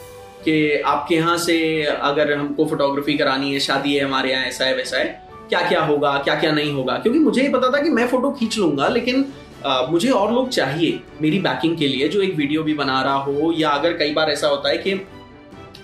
कि 0.44 0.80
आपके 0.80 1.14
यहाँ 1.14 1.38
से 1.38 1.82
अगर 1.82 2.32
हमको 2.32 2.66
फोटोग्राफी 2.66 3.14
करानी 3.14 3.52
है 3.52 3.60
शादी 3.60 3.94
है 3.94 4.04
हमारे 4.04 4.32
यहाँ 4.32 4.44
ऐसा 4.44 4.64
है 4.64 4.76
वैसा 4.76 4.98
है 4.98 5.28
क्या 5.48 5.68
क्या 5.68 5.80
होगा 5.80 6.12
क्या 6.12 6.34
क्या 6.34 6.52
नहीं 6.52 6.72
होगा? 6.72 6.92
क्योंकि 6.92 7.18
मुझे 7.18 7.42
ये 7.42 7.48
पता 7.48 7.70
था 7.70 7.82
कि 7.82 7.90
मैं 7.90 8.08
फ़ोटो 8.08 8.30
खींच 8.30 8.58
लूँगा 8.58 8.88
लेकिन 8.88 9.32
आ, 9.66 9.86
मुझे 9.86 10.10
और 10.10 10.32
लोग 10.32 10.48
चाहिए 10.48 11.00
मेरी 11.22 11.38
बैकिंग 11.38 11.76
के 11.76 11.88
लिए 11.88 12.08
जो 12.08 12.22
एक 12.22 12.34
वीडियो 12.34 12.62
भी 12.62 12.74
बना 12.74 13.02
रहा 13.02 13.14
हो 13.14 13.54
या 13.58 13.70
अगर 13.70 13.92
कई 13.92 14.12
बार 14.12 14.30
ऐसा 14.30 14.46
होता 14.46 14.68
है 14.68 14.78
कि 14.78 15.06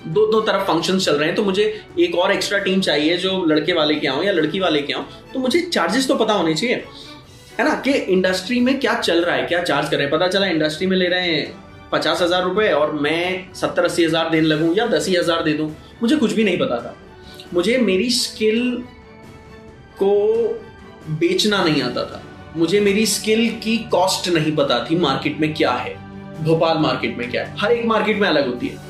दो 0.07 0.33
दो 0.33 0.41
तरफ़ 0.41 0.63
फ़ंक्शन 0.63 0.99
चल 0.99 1.15
रहे 1.15 1.27
हैं 1.27 1.37
तो 1.37 1.45
मुझे 1.45 1.81
एक 2.01 2.15
और 2.15 2.33
एक्स्ट्रा 2.33 2.59
टीम 2.59 2.81
चाहिए 2.81 3.17
जो 3.17 3.45
लड़के 3.45 3.73
वाले 3.73 3.95
के 3.95 4.07
आओ 4.07 4.23
या 4.23 4.33
लड़की 4.33 4.61
वाले 4.61 4.83
के 4.83 4.93
आओ 4.93 5.03
तो 5.35 5.39
मुझे 5.39 5.61
चार्जेस 5.61 6.09
तो 6.09 6.15
पता 6.15 6.33
होने 6.33 6.55
चाहिए। 6.55 6.85
है 7.59 7.69
ना? 7.69 7.75
कि 7.75 7.93
इंडस्ट्री 7.93 8.61
में 8.61 8.81
क्या 8.81 8.95
चल 8.95 9.25
रहा 9.25 9.37
है 9.37 9.47
क्या 9.47 9.63
चार्ज 9.63 9.89
कर 9.89 9.97
रहे 9.97 10.07
हैं? 10.07 10.11
पता 10.11 10.29
चला 10.29 10.47
इंडस्ट्री 10.47 10.87
में 10.87 10.97
ले 10.97 11.07
रहे 11.07 11.21
हैं 11.21 11.70
पचास 11.93 12.23
हज़ार 12.23 12.43
रुपए 12.45 12.69
और 12.73 12.93
मैं 13.03 13.53
सत्तर 13.55 13.85
अस्सी 13.85 14.05
हज़ार 14.05 14.31
देने 14.31 14.47
लगूं 14.47 14.75
या 14.75 14.87
दस 14.87 15.09
ही 15.09 15.15
हज़ार 15.17 15.43
दे 15.43 15.53
दूँ 15.53 15.71
मुझे 16.03 16.17
कुछ 16.17 16.33
भी 16.33 16.45
नहीं 16.45 16.59
पता 16.59 16.77
था। 16.81 16.95
मुझे 17.55 17.77
मेरी 17.79 18.11
स्किल 18.13 18.61
को 19.99 20.13
बेचना 21.11 21.63
नहीं 21.65 21.83
आता 21.83 22.05
था। 22.05 22.23
मुझे 22.57 22.81
मेरी 22.81 23.07
स्किल 23.07 23.49
की 23.63 23.77
कॉस्ट 23.93 24.29
नहीं 24.29 24.55
पता 24.57 24.85
थी 24.85 24.97
मार्केट 24.99 25.41
में 25.41 25.53
क्या 25.55 25.73
है 25.73 25.95
भोपाल 26.45 26.79
मार्केट 26.79 27.17
में 27.19 27.31
क्या 27.31 27.45
है। 27.45 27.57
हर 27.59 27.73
एक 27.73 27.85
मार्केट 27.87 28.21
में 28.21 28.29
अलग 28.29 28.47
होती 28.47 28.69
है। 28.69 28.89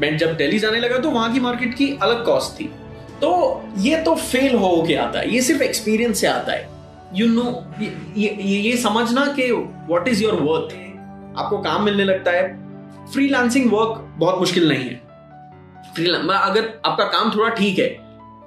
मैं 0.00 0.16
जब 0.18 0.36
दिल्ली 0.36 0.58
जाने 0.58 0.80
लगा 0.80 0.98
तो 0.98 1.10
वहाँ 1.10 1.32
की 1.32 1.40
मार्केट 1.40 1.74
की 1.74 1.88
अलग 2.02 2.24
कॉस्ट 2.26 2.60
थी। 2.60 2.64
तो 3.20 3.30
ये 3.78 3.96
तो 4.02 4.14
फेल 4.16 4.54
हो 4.56 4.84
के 4.88 4.94
आता 4.96 5.18
है 5.18 5.34
ये 5.34 5.40
सिर्फ़ 5.42 5.62
एक्सपीरियंस 5.62 6.20
से 6.20 6.26
आता 6.26 6.52
है। 6.52 6.68
यू 7.14 7.26
you 7.26 7.34
नो 7.34 7.42
know, 7.42 7.82
ये, 7.82 8.36
ये 8.38 8.58
ये 8.60 8.76
समझना 8.76 9.26
कि 9.36 9.50
व्हाट 9.52 10.08
इज़ 10.08 10.22
योर 10.22 10.34
वर्थ 10.34 10.74
आपको 11.40 11.58
काम 11.58 11.82
मिलने 11.82 12.04
लगता 12.04 12.30
है। 12.30 12.48
फ्रीलांसिंग 13.12 13.72
वर्क 13.72 14.04
बहुत 14.18 14.38
मुश्किल 14.38 14.68
नहीं 14.68 14.84
है। 14.84 15.08
अगर 16.30 16.68
आपका 16.84 17.04
काम 17.04 17.30
थोड़ा 17.30 17.48
ठीक 17.50 17.78
है, 17.78 17.88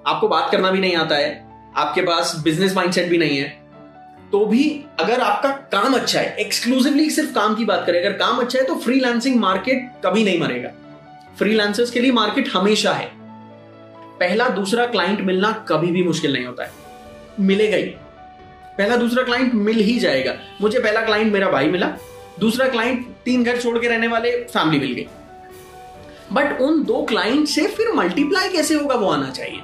आपको 0.07 0.27
बात 0.27 0.51
करना 0.51 0.71
भी 0.71 0.79
नहीं 0.79 0.95
आता 0.95 1.15
है, 1.15 1.45
आपके 1.75 2.01
पास 2.01 2.35
बिज़नेस 2.43 2.75
माइंडसेट 2.75 3.09
भी 3.09 3.17
नहीं 3.17 3.37
है 3.37 3.61
तो 4.31 4.45
भी 4.45 4.63
अगर 4.99 5.19
आपका 5.21 5.49
काम 5.71 5.93
अच्छा 5.93 6.19
है 6.19 6.35
एक्सक्लूसिवली 6.35 7.09
सिर्फ़ 7.09 7.33
काम 7.33 7.55
की 7.55 7.65
बात 7.65 7.83
करें, 7.87 7.99
अगर 7.99 8.13
काम 8.17 8.37
अच्छा 8.37 8.59
है 8.59 8.65
तो 8.65 8.75
फ्रीलांसिंग 8.75 9.39
मार्केट 9.39 9.91
कभी 10.05 10.23
नहीं 10.23 10.39
मरेगा। 10.39 10.69
फ्रीलांसर्स 11.37 11.91
के 11.91 11.99
लिए 11.99 12.11
मार्केट 12.11 12.49
हमेशा 12.53 12.93
है। 12.93 13.11
पहला 14.19 14.47
दूसरा 14.49 14.85
क्लाइंट 14.85 15.21
मिलना 15.21 15.51
कभी 15.67 15.91
भी 15.91 16.03
मुश्किल 16.03 16.33
नहीं 16.33 16.45
होता 16.45 16.63
है। 16.63 16.71
मिलेगा 17.39 17.77
ही। 17.77 17.83
पहला 18.77 18.95
दूसरा 18.95 19.23
क्लाइंट 19.23 19.53
मिल 19.53 19.77
ही 19.77 19.99
जाएगा। 19.99 20.35
मुझे 20.61 20.79
पहला 20.79 21.01
क्लाइंट 21.01 21.33
मेरा 21.33 21.49
भाई 21.49 21.67
मिला। 21.67 21.87
दूसरा 22.39 22.67
क्लाइंट 22.67 23.05
तीन 23.25 23.43
घर 23.43 23.57
छोड़ 23.57 23.77
के 23.77 23.87
रहने 23.87 24.07
वाले 24.07 24.31
फैमिली 24.43 24.79
मिल 24.79 24.93
गई 24.93 25.07
बट 26.31 26.61
उन 26.61 26.83
दो 26.83 27.03
क्लाइंट 27.05 27.47
से 27.47 27.67
फिर 27.67 27.91
मल्टीप्लाई 27.95 28.49
कैसे 28.49 28.75
होगा, 28.75 28.95
वो 28.95 29.09
आना 29.09 29.29
चाहिए। 29.29 29.59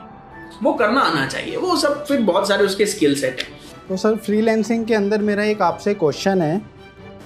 वो 0.63 0.73
करना 0.73 1.01
आना 1.01 1.25
चाहिए। 1.27 1.55
वो 1.57 1.75
सब 1.75 2.03
फिर 2.05 2.21
बहुत 2.21 2.47
सारे 2.47 2.65
उसके 2.65 2.85
स्किल 2.85 3.15
सेट 3.15 3.39
है। 3.39 3.47
तो 3.89 3.97
सर 3.97 4.15
फ्रीलैंसिंग 4.17 4.85
के 4.85 4.93
अंदर 4.95 5.21
मेरा 5.21 5.43
एक 5.43 5.61
आपसे 5.61 5.93
क्वेश्चन 5.93 6.41
है 6.41 6.57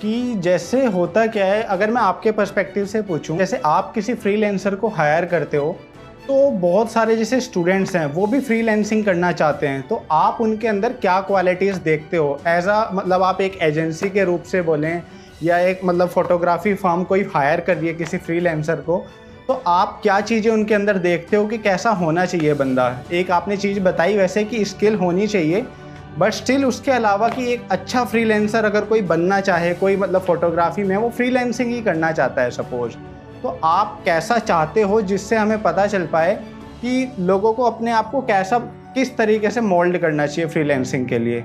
कि 0.02 0.36
जैसे 0.38 0.86
होता 0.88 1.26
क्या 1.28 1.46
है, 1.46 1.64
अगर 1.64 1.92
मैं 1.92 2.02
आपके 2.02 2.32
पर्सपेक्टिव 2.32 2.86
से 2.86 3.02
पूछूँ, 3.02 3.38
जैसे 3.38 3.62
आप 3.66 3.92
किसी 3.96 4.14
फ्रीलैंसर 4.16 4.76
को 4.76 4.88
हायर 4.90 5.26
करते 5.26 5.58
हो 5.58 5.76
तो 6.28 6.50
बहुत 6.52 6.92
सारे 6.92 7.16
जैसे 7.16 7.40
स्टूडेंट्स 7.42 7.96
हैं, 7.96 8.06
वो 8.06 8.26
भी 8.28 8.40
फ्रीलैंसिंग 8.40 9.04
करना 9.06 9.32
चाहते 9.32 9.68
हैं। 9.68 9.82
तो 9.88 9.96
आप 10.12 10.38
उनके 10.42 10.68
अंदर 10.68 10.94
क्या 10.94 11.20
क्वालिटीज़ 11.22 11.80
देखते 11.80 12.18
हो? 12.18 12.40
एज 12.48 12.68
आ 12.68 12.90
मतलब 12.92 13.24
आप 13.24 13.42
एक 13.42 13.58
एजेंसी 13.62 14.10
के 14.10 14.24
रूप 14.24 14.44
से 14.44 14.62
बोलें 14.62 15.02
या 15.44 15.58
एक 15.60 15.80
मतलब 15.86 16.10
फोटोग्राफी 16.10 16.74
फॉर्म 16.74 17.04
कोई 17.04 17.24
हायर 17.36 17.60
कर 17.60 17.78
रही 17.78 17.88
है 17.88 17.94
किसी 17.94 18.18
फ्रीलैंसर 18.18 18.76
को 18.76 18.98
तो 19.48 19.54
आप 19.68 20.00
क्या 20.04 20.20
चीज़ें 20.22 20.52
उनके 20.52 20.74
अंदर 20.74 20.98
देखते 20.98 21.38
हो 21.38 21.48
कि 21.48 21.58
कैसा 21.58 21.90
होना 21.92 22.26
चाहिए 22.26 22.54
बंदा? 22.54 22.86
एक 23.12 23.32
आपने 23.32 23.58
चीज़ 23.58 23.80
बताई 23.80 24.18
वैसे 24.18 24.44
कि 24.44 24.64
स्किल 24.66 24.96
होनी 24.96 25.28
चाहिए 25.28 25.66
बट 26.20 26.34
स्टिल 26.34 26.66
उसके 26.66 26.92
अलावा 26.92 27.30
कि 27.30 27.52
एक 27.54 27.62
अच्छा 27.72 28.04
फ्रीलैंसर 28.04 28.66
अगर 28.66 28.86
कोई 28.86 29.02
बनना 29.02 29.40
चाहे, 29.42 29.74
कोई 29.74 29.96
मतलब 29.98 30.22
फ़ोटोग्राफी 30.22 30.84
में, 30.84 30.96
वो 30.98 31.10
फ्रीलैंसिंग 31.10 31.72
ही 31.72 31.82
करना 31.82 32.12
चाहता 32.12 32.42
है 32.42 32.52
सपोज़ 32.52 32.96
तो 33.44 33.60
आप 33.64 34.00
कैसा 34.06 34.38
चाहते 34.38 34.82
हो 34.82 35.02
जिससे 35.02 35.36
हमें 35.36 35.62
पता 35.62 35.86
चल 35.88 36.06
पाए 36.06 36.36
कि 36.82 37.12
लोगों 37.20 37.54
को 37.54 37.64
अपने 37.64 37.92
आप 37.92 38.12
को 38.12 38.22
कैसा, 38.22 38.60
किस 38.94 39.16
तरीके 39.18 39.50
से 39.50 39.62
मोल्ड 39.62 39.98
करना 39.98 40.28
चाहिए 40.28 40.50
फ्रीलैंसिंग 40.52 41.08
के 41.08 41.20
लिए? 41.20 41.44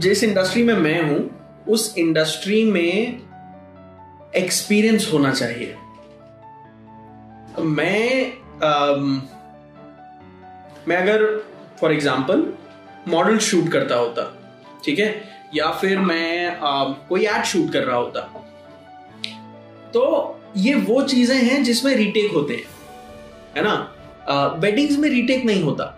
जिस 0.00 0.22
इंडस्ट्री 0.24 0.62
में 0.62 0.74
मैं 0.74 1.00
हूँ 1.02 1.64
उस 1.68 1.94
इंडस्ट्री 1.98 2.62
में 2.64 3.20
एक्सपीरियंस 4.36 5.08
होना 5.12 5.32
चाहिए। 5.32 5.74
मैं 7.58 8.32
आम, 8.64 9.22
मैं 10.88 10.96
अगर 10.96 11.26
फॉर 11.80 11.92
एग्ज़ाम्पल 11.92 12.46
मॉडल 13.08 13.38
शूट 13.38 13.68
करता 13.72 13.94
होता 13.94 14.24
ठीक 14.84 14.98
है? 14.98 15.08
या 15.54 15.70
फिर 15.70 15.98
मैं 15.98 16.56
आ, 16.56 16.84
कोई 17.08 17.26
एड 17.26 17.44
शूट 17.44 17.72
कर 17.72 17.84
रहा 17.84 17.96
होता। 17.96 18.20
तो 19.94 20.02
ये 20.56 20.74
वो 20.74 21.02
चीज़ें 21.02 21.36
हैं 21.36 21.62
जिसमें 21.64 21.94
रीटेक 21.96 22.32
होते 22.32 22.54
हैं 22.54 22.64
है 23.56 23.62
ना? 23.64 24.54
वेडिंग्स 24.60 24.98
में 24.98 25.08
रीटेक 25.10 25.44
नहीं 25.44 25.62
होता। 25.62 25.96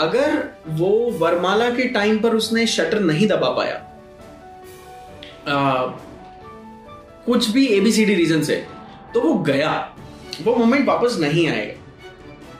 अगर 0.00 0.48
वो 0.68 0.90
वरमाला 1.18 1.70
के 1.70 1.88
टाइम 1.88 2.18
पर 2.18 2.34
उसने 2.34 2.66
शटर 2.66 3.00
नहीं 3.00 3.26
दबा 3.28 3.48
पाया 3.50 3.74
आ, 5.48 5.86
कुछ 7.26 7.48
भी 7.50 7.66
एबीसीडी 7.68 8.14
रीजन 8.14 8.42
से 8.42 8.56
तो 9.14 9.20
वो 9.20 9.34
गया। 9.44 9.72
वो 10.42 10.54
मोमेंट 10.56 10.86
वापस 10.88 11.16
नहीं 11.20 11.48
आएगा। 11.48 11.74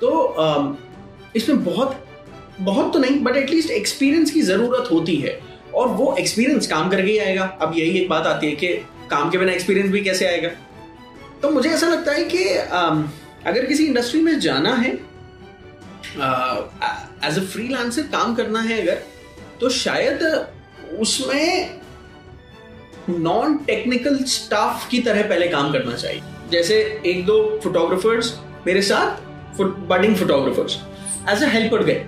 तो 0.00 0.10
आ, 0.24 0.74
इसमें 1.36 1.64
बहुत 1.64 2.04
बहुत 2.60 2.92
तो 2.92 2.98
नहीं 2.98 3.18
बट 3.24 3.36
एटलीस्ट 3.36 3.70
एक्सपीरियंस 3.70 4.30
की 4.30 4.40
ज़रूरत 4.42 4.90
होती 4.92 5.16
है। 5.16 5.38
और 5.74 5.88
वो 5.88 6.14
एक्सपीरियंस 6.18 6.66
काम 6.66 6.88
करके 6.90 7.10
ही 7.12 7.18
आएगा। 7.18 7.44
अब 7.62 7.72
यही 7.76 7.98
एक 7.98 8.08
बात 8.08 8.26
आती 8.26 8.46
है 8.46 8.56
कि 8.56 8.68
काम 9.10 9.30
के 9.30 9.38
बिना 9.38 9.52
एक्सपीरियंस 9.52 9.90
भी 9.92 10.00
कैसे 10.00 10.26
आएगा? 10.26 10.48
तो 11.42 11.50
मुझे 11.50 11.70
ऐसा 11.70 11.86
लगता 11.86 12.12
है 12.12 12.24
कि 12.24 12.44
आ, 12.56 12.80
अगर 13.46 13.66
किसी 13.66 13.86
इंडस्ट्री 13.86 14.20
में 14.22 14.38
जाना 14.40 14.74
है 14.74 14.90
एज 17.24 17.38
अ 17.38 17.42
फ्रीलांसर 17.44 18.02
काम 18.12 18.34
करना 18.34 18.60
है 18.60 18.80
अगर 18.82 19.02
तो 19.60 19.68
शायद 19.70 20.22
उसमें 21.00 21.78
नॉन 23.10 23.56
टेक्निकल 23.66 24.18
स्टाफ 24.28 24.88
की 24.88 24.98
तरह 25.00 25.28
पहले 25.28 25.48
काम 25.48 25.72
करना 25.72 25.96
चाहिए। 25.96 26.22
जैसे 26.50 26.76
एक 27.06 27.24
दो 27.26 27.42
फोटोग्राफर्स 27.64 28.32
मेरे 28.66 28.82
साथ 28.82 29.60
budding 29.60 30.16
photographers 30.16 30.78
as 31.28 31.42
a 31.42 31.48
helper 31.48 31.84
गए 31.84 32.04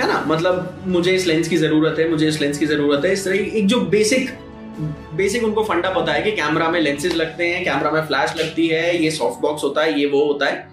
है 0.00 0.06
ना? 0.08 0.24
मतलब 0.28 0.84
मुझे 0.86 1.14
इस 1.14 1.26
लेंस 1.26 1.48
की 1.48 1.56
ज़रूरत 1.56 1.98
है, 1.98 2.08
मुझे 2.10 2.28
इस 2.28 2.40
लेंस 2.40 2.58
की 2.58 2.66
ज़रूरत 2.66 3.04
है। 3.04 3.12
इस 3.12 3.24
तरह 3.24 3.56
एक 3.58 3.66
जो 3.66 3.80
बेसिक 3.88 4.30
बेसिक 5.14 5.44
उनको 5.44 5.64
फंडा 5.64 5.90
पता 5.90 6.12
है 6.12 6.22
कि 6.22 6.30
कैमरा 6.32 6.68
में 6.68 6.80
लेंसेज 6.80 7.14
लगते 7.14 7.48
हैं 7.48 7.64
कैमरा 7.64 7.90
में 7.90 8.06
फ्लैश 8.06 8.34
लगती 8.36 8.66
है, 8.68 9.02
ये 9.02 9.10
सॉफ्ट 9.10 9.40
बॉक्स 9.40 9.64
होता 9.64 9.82
है, 9.82 9.98
ये 10.00 10.06
वो 10.06 10.24
होता 10.26 10.46
है। 10.46 10.68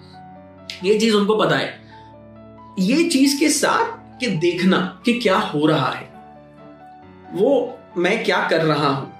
ये 0.84 0.98
चीज़ 0.98 1.14
उनको 1.14 1.36
पता 1.36 1.56
है। 1.56 1.68
ये 2.80 3.08
चीज़ 3.08 3.38
के 3.40 3.48
साथ 3.48 4.18
कि 4.20 4.26
देखना 4.26 5.02
कि 5.04 5.12
क्या 5.12 5.36
हो 5.36 5.66
रहा 5.66 5.90
है। 5.90 6.08
वो 7.32 7.78
मैं 7.96 8.24
क्या 8.24 8.46
कर 8.48 8.64
रहा 8.64 8.88
हूँ 8.88 9.12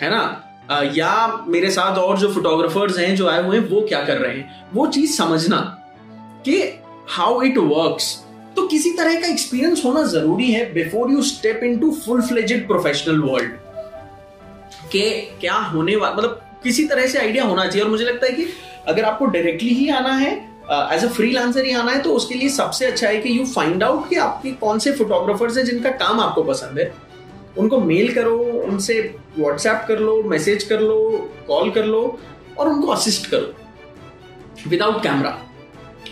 है 0.00 0.10
ना? 0.10 0.40
आ, 0.70 0.82
या 0.82 1.44
मेरे 1.48 1.70
साथ 1.70 1.96
और 1.96 2.18
जो 2.18 2.32
फोटोग्राफर्स 2.34 2.98
हैं 2.98 3.16
जो 3.16 3.28
आए 3.28 3.42
हुए 3.42 3.58
हैं 3.58 3.68
वो 3.68 3.80
क्या 3.80 4.04
कर 4.04 4.18
रहे 4.18 4.36
हैं? 4.36 4.70
वो 4.74 4.86
चीज़ 4.86 5.16
समझना 5.16 5.56
कि 6.44 6.80
हाउ 7.08 7.42
इट 7.42 7.58
वर्क्स 7.58 8.24
तो 8.56 8.66
किसी 8.66 8.90
तरह 8.90 9.20
का 9.20 9.26
एक्सपीरियंस 9.26 9.82
होना 9.84 10.02
ज़रूरी 10.02 10.52
है 10.52 10.72
before 10.72 11.10
you 11.10 11.22
step 11.22 11.60
in 11.64 11.78
to 11.78 11.90
full 12.06 12.22
fledged 12.22 12.66
professional 12.66 13.20
world 13.20 13.52
के 14.92 15.10
क्या 15.40 15.54
होने 15.54 15.96
वाला 15.96 16.14
मतलब 16.14 16.40
किसी 16.64 16.84
तरह 16.84 17.06
से 17.06 17.18
आइडिया 17.18 17.44
होना 17.44 17.66
चाहिए। 17.66 17.84
और 17.84 17.90
मुझे 17.90 18.04
लगता 18.04 18.26
है 18.26 18.32
कि 18.32 18.46
अगर 18.88 19.04
आपको 19.04 19.26
डायरेक्टली 19.26 19.74
ही 19.74 19.88
आना 19.88 20.12
है 20.12 20.53
एज 20.64 21.04
अ 21.04 21.08
फ्रीलांसर 21.08 21.64
ही 21.64 21.72
आना 21.72 21.92
है 21.92 22.00
तो 22.02 22.10
उसके 22.10 22.34
लिए 22.34 22.48
सबसे 22.48 22.86
अच्छा 22.86 23.08
है 23.08 23.16
कि 23.16 23.38
यू 23.38 23.44
फाइंड 23.46 23.82
आउट 23.82 24.08
कि 24.08 24.16
आपके 24.16 24.50
कौन 24.60 24.78
से 24.78 24.92
फोटोग्राफर्स 24.92 25.56
हैं 25.56 25.64
जिनका 25.64 25.90
काम 25.90 26.20
आपको 26.20 26.42
पसंद 26.42 26.78
है। 26.78 26.92
उनको 27.58 27.78
मेल 27.80 28.12
करो, 28.14 28.36
उनसे 28.38 28.94
व्हाट्सएप 29.38 29.84
कर 29.88 29.98
लो 29.98 30.22
मैसेज 30.22 30.62
कर 30.62 30.80
लो 30.80 30.96
कॉल 31.48 31.70
कर 31.70 31.84
लो 31.84 32.18
और 32.58 32.68
उनको 32.68 32.92
असिस्ट 32.92 33.30
करो। 33.30 34.68
विदाउट 34.68 35.02
कैमरा 35.02 35.38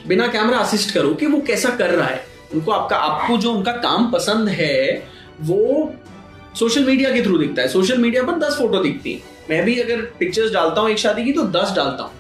बिना 0.06 0.26
कैमरा 0.26 0.58
असिस्ट 0.58 0.94
करो 0.94 1.14
कि 1.14 1.26
वो 1.26 1.40
कैसा 1.40 1.70
कर 1.70 1.90
रहा 1.90 2.06
है। 2.06 2.24
उनको 2.54 2.72
आपका, 2.72 2.96
आपको 2.96 3.36
जो 3.36 3.52
उनका 3.52 3.72
काम 3.72 4.10
पसंद 4.10 4.48
है, 4.48 5.08
वो 5.40 5.92
सोशल 6.58 6.84
मीडिया 6.84 7.10
के 7.10 7.22
थ्रू 7.22 7.38
दिखता 7.38 7.62
है। 7.62 7.68
सोशल 7.68 7.98
मीडिया 7.98 8.22
पर 8.22 8.38
दस 8.38 8.56
फ़ोटो 8.58 8.82
दिखती 8.82 9.12
है। 9.12 9.20
मैं 9.50 9.64
भी 9.64 9.78
अगर 9.80 10.00
पिक्चर्स 10.18 10.52
डालता 10.52 10.80
हूँ 10.80 10.90
एक 10.90 10.98
शादी 10.98 11.24
की 11.24 11.32
तो 11.32 11.42
दस 11.50 11.72
डालता 11.76 12.02
हूँ। 12.02 12.12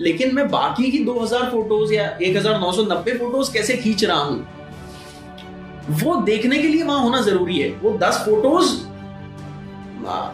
लेकिन 0.00 0.34
मैं 0.34 0.48
बाकी 0.50 0.90
की 0.90 0.98
2000 1.04 1.50
फ़ोटोज़ 1.50 1.92
या 1.92 2.08
1990 2.20 3.18
फ़ोटोज़ 3.18 3.52
कैसे 3.52 3.76
खींच 3.76 4.04
रहा 4.04 4.18
हूँ? 4.18 4.46
वो 5.92 6.14
देखने 6.22 6.58
के 6.58 6.68
लिए 6.68 6.82
वहाँ 6.82 7.00
होना 7.00 7.20
ज़रूरी 7.20 7.58
है। 7.58 7.70
वो 7.74 7.96
10 7.98 8.22
फ़ोटोज़ 8.26 8.72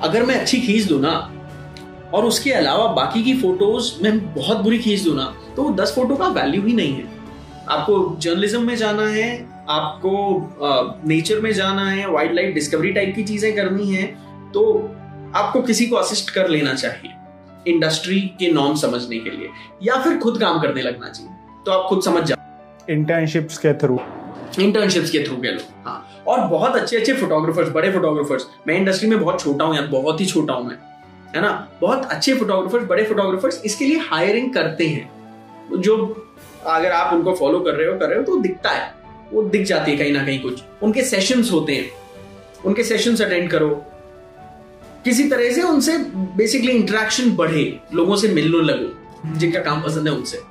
अगर 0.03 0.23
मैं 0.27 0.35
अच्छी 0.35 0.61
खींच 0.61 0.85
दू 0.85 0.99
ना, 0.99 1.13
और 2.15 2.25
उसके 2.25 2.53
अलावा 2.53 2.87
बाकी 2.95 3.23
की 3.23 3.35
फ़ोटोज़ 3.41 3.93
मैं 4.03 4.19
बहुत 4.35 4.59
बुरी 4.59 4.79
खींच 4.79 5.01
दू 5.01 5.15
ना 5.15 5.25
तो 5.57 5.63
वो 5.63 5.71
दस 5.75 5.93
फ़ोटो 5.95 6.17
का 6.17 6.29
वैल्यू 6.31 6.63
ही 6.63 6.73
नहीं 6.73 6.95
है। 6.95 7.05
आपको 7.69 8.17
जर्नलिज्म 8.21 8.63
में 8.63 8.75
जाना 8.77 9.07
है, 9.09 9.29
आपको 9.69 11.09
नेचर 11.09 11.41
में 11.41 11.53
जाना 11.53 11.89
है 11.91 12.07
वाइल्ड 12.11 12.35
लाइफ 12.35 12.55
डिस्कवरी 12.55 12.93
टाइप 12.93 13.13
की 13.17 13.25
चीज़ें 13.25 13.55
करनी 13.57 13.93
है 13.95 14.07
तो 14.53 14.63
आपको 15.35 15.63
किसी 15.63 15.87
को 15.87 15.97
असिस्ट 15.97 16.31
कर 16.31 16.49
लेना 16.49 16.75
चाहिए। 16.75 17.13
इंडस्ट्री 17.67 18.21
के 18.39 18.53
नॉर्म 18.53 18.75
समझने 18.77 19.19
के 19.19 19.31
लिए 19.31 19.49
या 19.83 20.01
फिर 20.03 20.19
खुद 20.19 20.39
काम 20.41 20.61
करने 20.61 20.83
लगना 20.83 21.09
चाहिए। 21.09 21.33
तो 21.67 21.73
आप 21.73 21.89
खुद 21.89 22.03
समझ 22.03 22.23
जाओ 22.25 22.93
इंटर्नशिप्स 22.93 23.59
के 23.59 23.73
थ्रू 23.75 23.99
इंटर्नशिप्स 24.61 25.11
के 25.11 25.25
थ्रू 25.27 25.37
कह 25.37 25.51
लो 25.51 25.61
हाँ। 25.85 26.23
और 26.27 26.41
बहुत 26.41 26.77
अच्छे 26.77 26.97
अच्छे 26.97 27.13
फोटोग्राफर्स 27.13 27.69
बड़े 27.69 27.93
फोटोग्राफर्स 27.93 28.47
मैं 28.69 28.77
इंडस्ट्री 28.77 29.09
में 29.09 29.21
बहुत 29.21 29.41
छोटा 29.41 29.65
हूँ 29.65 29.77
यार 29.77 29.87
बहुत 29.87 30.21
ही 30.21 30.27
छोटा 30.27 30.55
हूँ 30.55 30.67
मैं 30.67 30.77
है 31.37 31.41
ना? 31.43 31.51
बहुत 31.81 32.05
अच्छे 32.05 32.35
फोटोग्राफर्स 32.35 32.87
बड़े 32.89 33.05
फोटोग्राफर्स 33.05 33.63
इसके 33.65 33.85
लिए 33.85 33.99
हायरिंग 33.99 34.53
करते 34.55 34.87
हैं। 34.87 35.81
जो 35.81 35.97
अगर 36.67 36.93
आप 36.93 37.13
उनको 37.15 37.35
फॉलो 37.35 37.61
कर 37.61 37.75
रहे 37.75 37.87
हो 37.87 37.99
कर 37.99 38.09
रहे 38.09 38.19
हो 38.19 38.25
तो 38.25 38.37
दिखता 38.41 38.71
है। 38.71 38.93
वो 39.33 39.43
दिख 39.43 39.67
जाती 39.67 39.91
है 39.91 39.97
कहीं 39.97 40.13
ना 40.13 40.25
कहीं 40.25 40.41
कुछ। 40.41 40.63
उनके 40.83 41.03
सेशंस 41.03 41.53
होते 41.53 41.75
हैं। 41.75 41.91
उनके 42.67 42.85
सेशंस 42.85 43.23
अटेंड 43.23 43.51
करो। 43.51 43.69
किसी 45.05 45.29
तरह 45.29 45.53
से 45.53 45.63
उनसे 45.63 45.97
बेसिकली 46.37 46.73
इंटरेक्शन 46.73 47.31
बढ़े, 47.37 47.65
लोगों 47.95 48.17
से 48.17 48.29
मिलने 48.29 48.63
लगो, 48.63 49.37
जिनका 49.37 49.61
काम 49.61 49.83
पसंद 49.83 50.09
है 50.09 50.15
उनसे। 50.15 50.43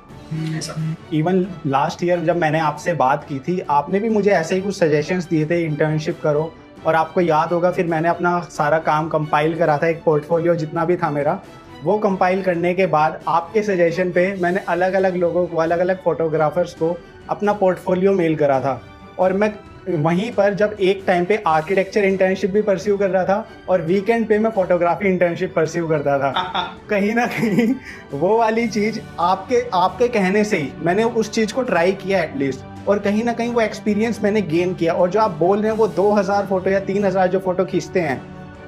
इवन 1.12 1.46
लास्ट 1.66 2.02
ईयर 2.04 2.20
जब 2.20 2.36
मैंने 2.36 2.58
आपसे 2.60 2.92
बात 2.94 3.26
की 3.28 3.38
थी, 3.38 3.58
आपने 3.60 4.00
भी 4.00 4.08
मुझे 4.08 4.30
ऐसे 4.30 4.54
ही 4.54 4.60
कुछ 4.60 4.76
सजेशंस 4.76 5.28
दिए 5.28 5.46
थे 5.46 5.62
इंटर्नशिप 5.64 6.20
करो, 6.22 6.52
और 6.86 6.94
आपको 6.94 7.20
याद 7.20 7.52
होगा, 7.52 7.70
फिर 7.70 7.86
मैंने 7.86 8.08
अपना 8.08 8.38
सारा 8.50 8.78
काम 8.80 9.08
कंपाइल 9.08 9.56
करा 9.58 9.78
था, 9.78 9.88
एक 9.88 10.02
पोर्टफोलियो 10.04 10.54
जितना 10.54 10.84
भी 10.84 10.96
था 10.96 11.10
मेरा, 11.10 11.40
वो 11.84 11.98
कंपाइल 11.98 12.42
करने 12.42 12.74
के 12.74 12.86
बाद 12.86 13.20
आपके 13.28 13.62
सजेशन 13.62 14.10
पे 14.10 14.34
मैंने 14.34 14.60
अलग 14.68 14.92
अलग 14.92 15.16
लोगों 15.16 15.46
को 15.46 15.56
अलग 15.56 15.78
अलग 15.78 16.02
फोटोग्राफर्स 16.04 16.74
को 16.74 16.96
अपना 17.30 17.52
पोर्टफोलियो 17.52 18.12
मेल 18.12 18.36
करा 18.36 18.60
था। 18.60 18.80
और 19.18 19.32
मैं 19.32 19.52
वहीं 19.88 20.30
पर 20.32 20.54
जब 20.54 20.76
एक 20.80 21.02
टाइम 21.06 21.24
पे 21.24 21.36
आर्किटेक्चर 21.46 22.04
इंटर्नशिप 22.04 22.50
भी 22.50 22.62
परस्यू 22.62 22.96
कर 22.98 23.10
रहा 23.10 23.24
था 23.24 23.48
और 23.68 23.82
वीकेंड 23.82 24.26
पे 24.28 24.38
मैं 24.38 24.50
फोटोग्राफी 24.50 25.08
इंटर्नशिप 25.08 25.52
परस्यू 25.56 25.86
करता 25.88 26.18
था। 26.18 26.62
कहीं 26.90 27.14
ना 27.14 27.26
कहीं 27.26 27.74
वो 28.12 28.36
वाली 28.38 28.66
चीज़ 28.68 29.00
आपके 29.20 29.62
आपके 29.74 30.08
कहने 30.08 30.44
से 30.44 30.56
ही 30.56 30.70
मैंने 30.82 31.04
उस 31.04 31.30
चीज़ 31.30 31.54
को 31.54 31.62
ट्राई 31.62 31.92
किया 31.92 32.22
एटलीस्ट 32.22 32.88
और 32.88 32.98
कहीं 32.98 33.24
ना 33.24 33.32
कहीं 33.32 33.52
वो 33.52 33.60
एक्सपीरियंस 33.60 34.22
मैंने 34.22 34.42
गेन 34.42 34.74
किया 34.74 34.92
और 34.92 35.10
जो 35.10 35.20
आप 35.20 35.30
बोल 35.30 35.60
रहे 35.60 35.70
हैं 35.70 35.78
वो 35.78 35.88
2000 35.88 36.46
फ़ोटो 36.46 36.70
या 36.70 36.80
3000 36.86 37.26
जो 37.26 37.38
फ़ोटो 37.38 37.64
खींचते 37.64 38.00
हैं 38.00 38.20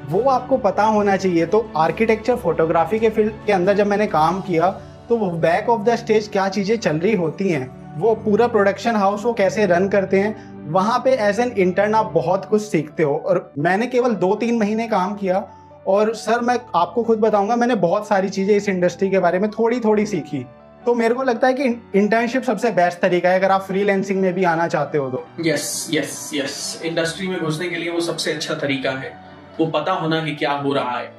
वो 0.09 0.21
आपको 0.31 0.57
पता 0.57 0.83
होना 0.85 1.16
चाहिए। 1.16 1.47
तो 1.47 1.71
आर्किटेक्चर 1.76 2.37
फोटोग्राफी 2.37 2.99
के 2.99 3.09
फ़ील्ड 3.09 3.33
के 3.47 3.52
अंदर 3.52 3.76
जब 3.76 3.87
मैंने 3.87 4.07
काम 4.07 4.40
किया 4.40 4.71
तो 5.09 5.16
बैक 5.19 5.69
ऑफ़ 5.69 5.83
द 5.83 5.97
स्टेज 5.97 6.28
क्या 6.28 6.49
चीज़ें 6.49 6.76
चल 6.76 6.97
रही 6.97 7.14
होती 7.14 7.49
हैं 7.49 7.71
वो 7.99 8.14
पूरा 8.14 8.47
प्रोडक्शन 8.47 8.97
हाउस 8.97 9.25
वो 9.25 9.33
कैसे 9.33 9.66
रन 9.66 9.88
करते 9.88 10.21
हैं 10.21 10.51
वहाँ 10.62 10.99
पे 10.99 11.11
एज 11.21 11.40
एन 11.40 11.52
इंटर्न 11.52 11.95
आप 11.95 12.11
बहुत 12.14 12.45
कुछ 12.45 12.62
सीखते 12.62 13.02
हो 13.02 13.16
और 13.26 13.52
मैंने 13.59 13.87
केवल 13.87 14.14
दो 14.14 14.35
तीन 14.35 14.59
महीने 14.59 14.87
काम 14.88 15.14
किया 15.14 15.38
और 15.87 16.14
सर 16.14 16.40
मैं 16.40 16.59
आपको 16.75 17.02
खुद 17.02 17.19
बताऊँगा 17.19 17.57
मैंने 17.57 17.75
बहुत 17.75 18.07
सारी 18.09 18.28
चीज़ें 18.28 18.57
इस 18.57 18.69
इंडस्ट्री 18.69 19.11
के 19.11 19.19
बारे 19.19 19.38
में 19.38 19.50
थोड़ी 19.50 19.81
थोड़ी 19.81 20.07
सीखी। 20.07 20.45
तो 20.87 20.95
मेरे 20.95 21.14
को 21.14 21.23
लगता 21.23 21.47
है 21.47 21.54
कि 21.54 21.64
इंटर्नशिप 21.95 22.42
सबसे 22.42 22.71
बेस्ट 22.71 22.99
तरीका 22.99 23.31
है 23.31 23.38
अगर 23.38 23.50
आप 23.50 23.62
फ्रीलैंसिंग 23.62 24.21
में 24.21 24.33
भी 24.35 24.45
आना 24.45 24.69
चाहते 24.69 24.99
हो 24.99 25.11
तो। 25.11 25.25
यस 25.47 25.88
यस 25.92 26.31
यस 26.35 26.83
इंडस्ट्री 26.85 27.28
में 27.28 27.40
घुसने 27.40 27.69
के 27.69 27.76
लिए 27.76 27.90
वो 27.90 28.00
सबसे 28.00 28.33
अच्छा 28.33 28.54
तरीका 28.54 28.90
है। 28.90 29.12
वो 29.61 29.66
पता 29.66 29.92
होना 29.92 30.25
कि 30.25 30.35
क्या 30.35 30.52
हो 30.52 30.73
रहा 30.73 30.99
है। 30.99 31.12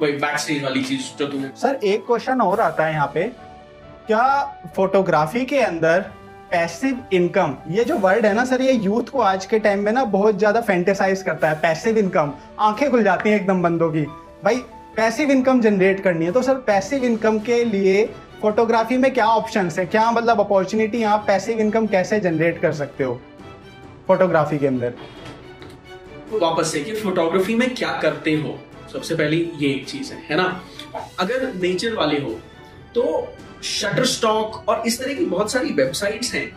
वही 0.00 0.12
बैक 0.12 0.62
वाली 0.64 0.82
चीज़ 0.84 1.16
जो 1.18 1.26
तुम्हें 1.26 1.50
सर 1.56 1.78
एक 1.84 2.06
क्वेश्चन 2.06 2.40
और 2.40 2.60
आता 2.60 2.84
है 2.84 2.92
यहाँ 2.92 3.10
पे। 3.14 3.24
क्या 4.06 4.26
फोटोग्राफी 4.76 5.44
के 5.44 5.60
अंदर 5.60 6.04
पैसिव 6.50 6.98
इनकम 7.12 7.56
ये 7.70 7.84
जो 7.84 7.96
वर्ड 7.98 8.26
है 8.26 8.32
ना 8.34 8.44
सर 8.44 8.62
ये 8.62 8.72
यूथ 8.72 9.08
को 9.12 9.20
आज 9.20 9.46
के 9.46 9.58
टाइम 9.58 9.80
में 9.84 9.92
ना 9.92 10.04
बहुत 10.04 10.38
ज़्यादा 10.38 10.60
फैंटेसाइज 10.60 11.22
करता 11.22 11.48
है 11.48 11.54
पैसिव 11.60 11.98
इनकम 11.98 12.32
आँखें 12.58 12.90
खुल 12.90 13.02
जाती 13.04 13.30
हैं 13.30 13.40
एकदम 13.40 13.62
बंदों 13.62 13.90
की। 13.92 14.02
भाई 14.44 14.56
पैसिव 14.96 15.30
इनकम 15.30 15.60
जनरेट 15.60 16.02
करनी 16.02 16.24
है। 16.24 16.32
तो 16.32 16.42
सर 16.42 16.54
पैसिव 16.66 17.04
इनकम 17.04 17.38
के 17.38 17.62
लिए 17.64 18.04
फोटोग्राफी 18.42 18.96
में 18.96 19.12
क्या 19.14 19.26
ऑप्शन 19.26 19.70
है? 19.78 19.86
क्या 19.86 20.10
मतलब 20.10 20.40
अपॉर्चुनिटी 20.40 21.02
आप 21.04 21.24
पैसिव 21.26 21.58
इनकम 21.60 21.86
कैसे 21.86 22.20
जनरेट 22.20 22.60
कर 22.60 22.72
सकते 22.72 23.04
हो? 23.04 23.20
फोटोग्राफी 24.06 24.58
के 24.58 24.66
अंदर। 24.66 24.94
वापस 26.32 26.72
से 26.72 26.80
कि 26.80 26.92
फोटोग्राफी 26.94 27.54
में 27.54 27.74
क्या 27.74 27.98
करते 28.02 28.34
हो? 28.34 28.58
सबसे 28.92 29.14
पहली 29.14 29.50
ये 29.58 29.70
एक 29.70 29.86
चीज़ 29.88 30.12
है 30.12 30.22
है 30.30 30.36
ना? 30.36 30.60
अगर 31.20 31.52
नेचर 31.54 31.94
वाले 31.94 32.20
हो 32.20 32.30
तो 32.94 33.02
शटर 33.66 34.04
स्टॉक 34.06 34.68
और 34.68 34.82
इस 34.86 34.98
तरह 35.00 35.14
की 35.14 35.24
बहुत 35.26 35.52
सारी 35.52 35.72
वेबसाइट्स 35.74 36.34
हैं 36.34 36.50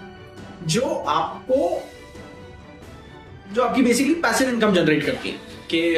जो 0.67 0.81
आपको, 1.09 1.81
जो 3.53 3.63
आपकी 3.63 3.81
बेसिकली 3.81 4.13
पैसिव 4.21 4.49
इनकम 4.49 4.73
जनरेट 4.73 5.05
करती 5.05 5.29
है। 5.29 5.47
कि 5.71 5.95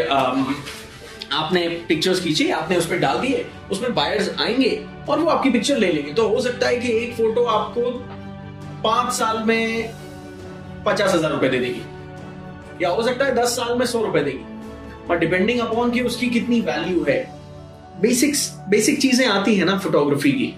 आपने 1.33 1.67
पिक्चर्स 1.87 2.21
खींचे, 2.23 2.49
आपने 2.51 2.77
उस 2.77 2.85
पर 2.85 2.97
डाल 2.97 3.19
दिए, 3.19 3.45
उसमें 3.71 3.93
बायर्स 3.95 4.29
आएँगे 4.39 4.85
और 5.09 5.19
वो 5.19 5.29
आपकी 5.29 5.49
पिक्चर 5.49 5.77
ले 5.77 5.91
लेंगे। 5.91 6.13
तो 6.13 6.27
हो 6.29 6.41
सकता 6.41 6.67
है 6.67 6.77
कि 6.77 6.91
एक 6.93 7.13
फ़ोटो 7.15 7.43
आपको 7.47 7.91
पाँच 8.83 9.13
साल 9.13 9.43
में 9.43 9.93
पचास 10.85 11.13
हज़ार 11.13 11.31
रुपए 11.31 11.49
दे 11.49 11.59
देगी, 11.59 11.81
या 12.83 12.89
हो 12.89 13.03
सकता 13.03 13.25
है 13.25 13.35
दस 13.35 13.55
साल 13.55 13.77
में 13.77 13.85
सौ 13.85 14.01
रुपए 14.03 14.23
देगी। 14.23 15.07
बट 15.09 15.19
डिपेंडिंग 15.19 15.59
अपॉन 15.59 15.91
कि 15.91 16.01
उसकी 16.01 16.29
कितनी 16.29 16.59
वैल्यू 16.61 17.03
है 17.09 17.19
बेसिक्स 18.01 18.49
बेसिक 18.69 18.99
चीज़ें 19.01 19.25
आती 19.27 19.55
है 19.55 19.65
ना 19.65 19.77
फोटोग्राफी 19.77 20.31
की। 20.31 20.53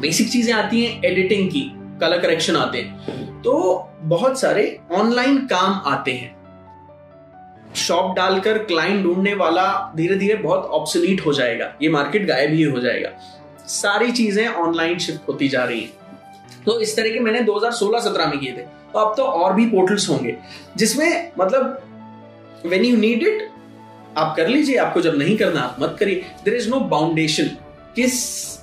बेसिक 0.00 0.30
चीज़ें 0.30 0.52
आती 0.54 0.84
हैं 0.84 1.02
एडिटिंग 1.04 1.48
की 1.50 1.60
कलर 2.00 2.18
करेक्शन 2.18 2.56
आते 2.56 2.78
हैं। 2.78 3.42
तो 3.42 3.54
बहुत 4.02 4.40
सारे 4.40 4.78
ऑनलाइन 4.92 5.38
काम 5.46 5.80
आते 5.86 6.12
हैं। 6.12 6.36
शॉप 7.76 8.14
डालकर 8.16 8.58
क्लाइंट 8.58 9.02
ढूँढने 9.02 9.34
वाला 9.34 9.66
धीरे 9.96 10.16
धीरे 10.16 10.34
बहुत 10.36 10.64
ऑब्सोलीट 10.70 11.24
हो 11.26 11.32
जाएगा। 11.32 11.72
ये 11.82 11.88
मार्केट 11.88 12.26
गायब 12.26 12.52
ही 12.52 12.62
हो 12.62 12.80
जाएगा। 12.80 13.10
सारी 13.68 14.10
चीज़ें 14.12 14.46
ऑनलाइन 14.46 14.98
शिफ्ट 14.98 15.28
होती 15.28 15.48
जा 15.48 15.64
रही 15.64 15.80
हैं। 15.80 16.62
तो 16.64 16.80
इस 16.80 16.96
तरह 16.96 17.10
के 17.10 17.20
मैंने 17.20 17.40
2016-17 17.40 18.26
में 18.26 18.38
किए 18.38 18.52
थे। 18.52 18.62
तो 18.92 18.98
अब 18.98 19.14
तो 19.16 19.22
और 19.22 19.54
भी 19.54 19.66
पोर्टल्स 19.66 20.08
होंगे, 20.08 20.36
जिसमें 20.76 21.32
मतलब 21.38 21.82
वेन 22.66 22.84
यू 22.84 22.96
नीड 22.96 23.22
इट 23.22 23.48
आप 24.18 24.34
कर 24.36 24.48
लीजिए, 24.48 24.76
आपको 24.76 25.00
जब 25.00 25.18
नहीं 25.18 25.36
करना, 25.36 25.60
आप 25.60 25.76
मत 25.80 25.96
करिए। 26.00 26.24
देर 26.44 26.54
इज़ 26.54 26.68
नो 26.70 26.80
बाउंडेशन 26.88 27.50
किस 27.98 28.18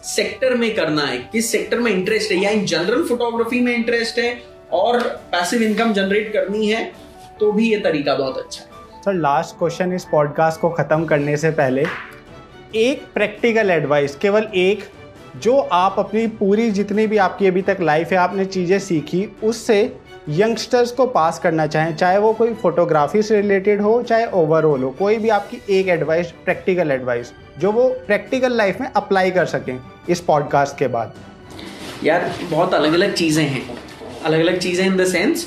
सेक्टर 0.06 0.54
में 0.56 0.74
करना 0.76 1.02
है, 1.02 1.18
किस 1.32 1.52
सेक्टर 1.52 1.80
में 1.80 1.92
इंटरेस्ट 1.92 2.32
है, 2.32 2.38
या 2.38 2.50
इन 2.50 2.66
जनरल 2.66 3.04
फोटोग्राफी 3.04 3.60
में 3.60 3.74
इंटरेस्ट 3.76 4.20
है 4.20 4.38
और 4.74 5.00
पैसिव 5.32 5.64
इनकम 5.64 5.92
जनरेट 5.94 6.32
करनी 6.34 6.68
है 6.68 6.84
तो 7.40 7.52
भी 7.52 7.70
ये 7.72 7.80
तरीका 7.80 8.16
बहुत 8.16 8.38
अच्छा 8.38 8.62
है। 8.62 9.02
सर 9.02 9.14
लास्ट 9.14 9.58
क्वेश्चन 9.60 9.94
इस 9.94 10.06
पॉडकास्ट 10.12 10.62
को 10.62 10.70
ख़त्म 10.70 11.06
करने 11.06 11.36
से 11.38 11.52
पहले, 11.52 11.86
एक 12.76 13.04
प्रैक्टिकल 13.14 13.72
एडवाइस 13.72 14.16
केवल 14.16 14.48
एक, 14.56 14.84
जो 15.38 15.58
आप 15.58 15.96
अपनी 16.00 16.26
पूरी 16.40 16.70
जितनी 16.72 17.08
भी 17.08 17.18
आपकी 17.18 17.48
अभी 17.48 17.62
तक 17.62 17.78
लाइफ 17.82 18.12
है, 18.12 18.18
आपने 18.18 18.46
चीज़ें 18.48 18.80
सीखी, 18.80 19.28
उससे 19.44 19.84
यंगस्टर्स 20.30 20.92
को 20.92 21.06
पास 21.08 21.40
करना 21.40 21.66
चाहें, 21.68 21.96
चाहे 21.96 22.18
वो 22.18 22.32
कोई 22.34 22.54
फोटोग्राफी 22.54 23.22
से 23.22 23.42
रिलेटेड 23.42 23.82
हो, 23.82 24.02
चाहे 24.04 24.26
ओवरऑल 24.34 24.84
हो, 24.84 24.90
कोई 25.00 25.18
भी 25.18 25.30
आपकी 25.30 25.62
एक 25.70 25.88
एडवाइस 25.88 26.32
प्रैक्टिकल 26.46 26.92
एडवाइस 26.92 27.32
जो 27.60 27.72
वो 27.72 27.88
प्रैक्टिकल 28.08 28.54
लाइफ 28.54 28.82
में 28.82 28.88
अप्लाई 28.88 29.32
कर 29.32 29.46
सकें 29.46 29.78
इस 30.10 30.20
पॉडकास्ट 30.22 30.78
के 30.78 30.88
बाद। 30.88 31.14
यार, 32.04 32.32
बहुत 32.44 32.74
अलग 32.74 32.94
अलग 32.94 33.14
चीज़ें 33.14 33.44
हैं। 33.44 33.64
अलग 34.26 34.40
अलग 34.40 34.58
चीज़ें 34.60 34.86
in 34.86 34.98
the 34.98 35.06
sense 35.06 35.46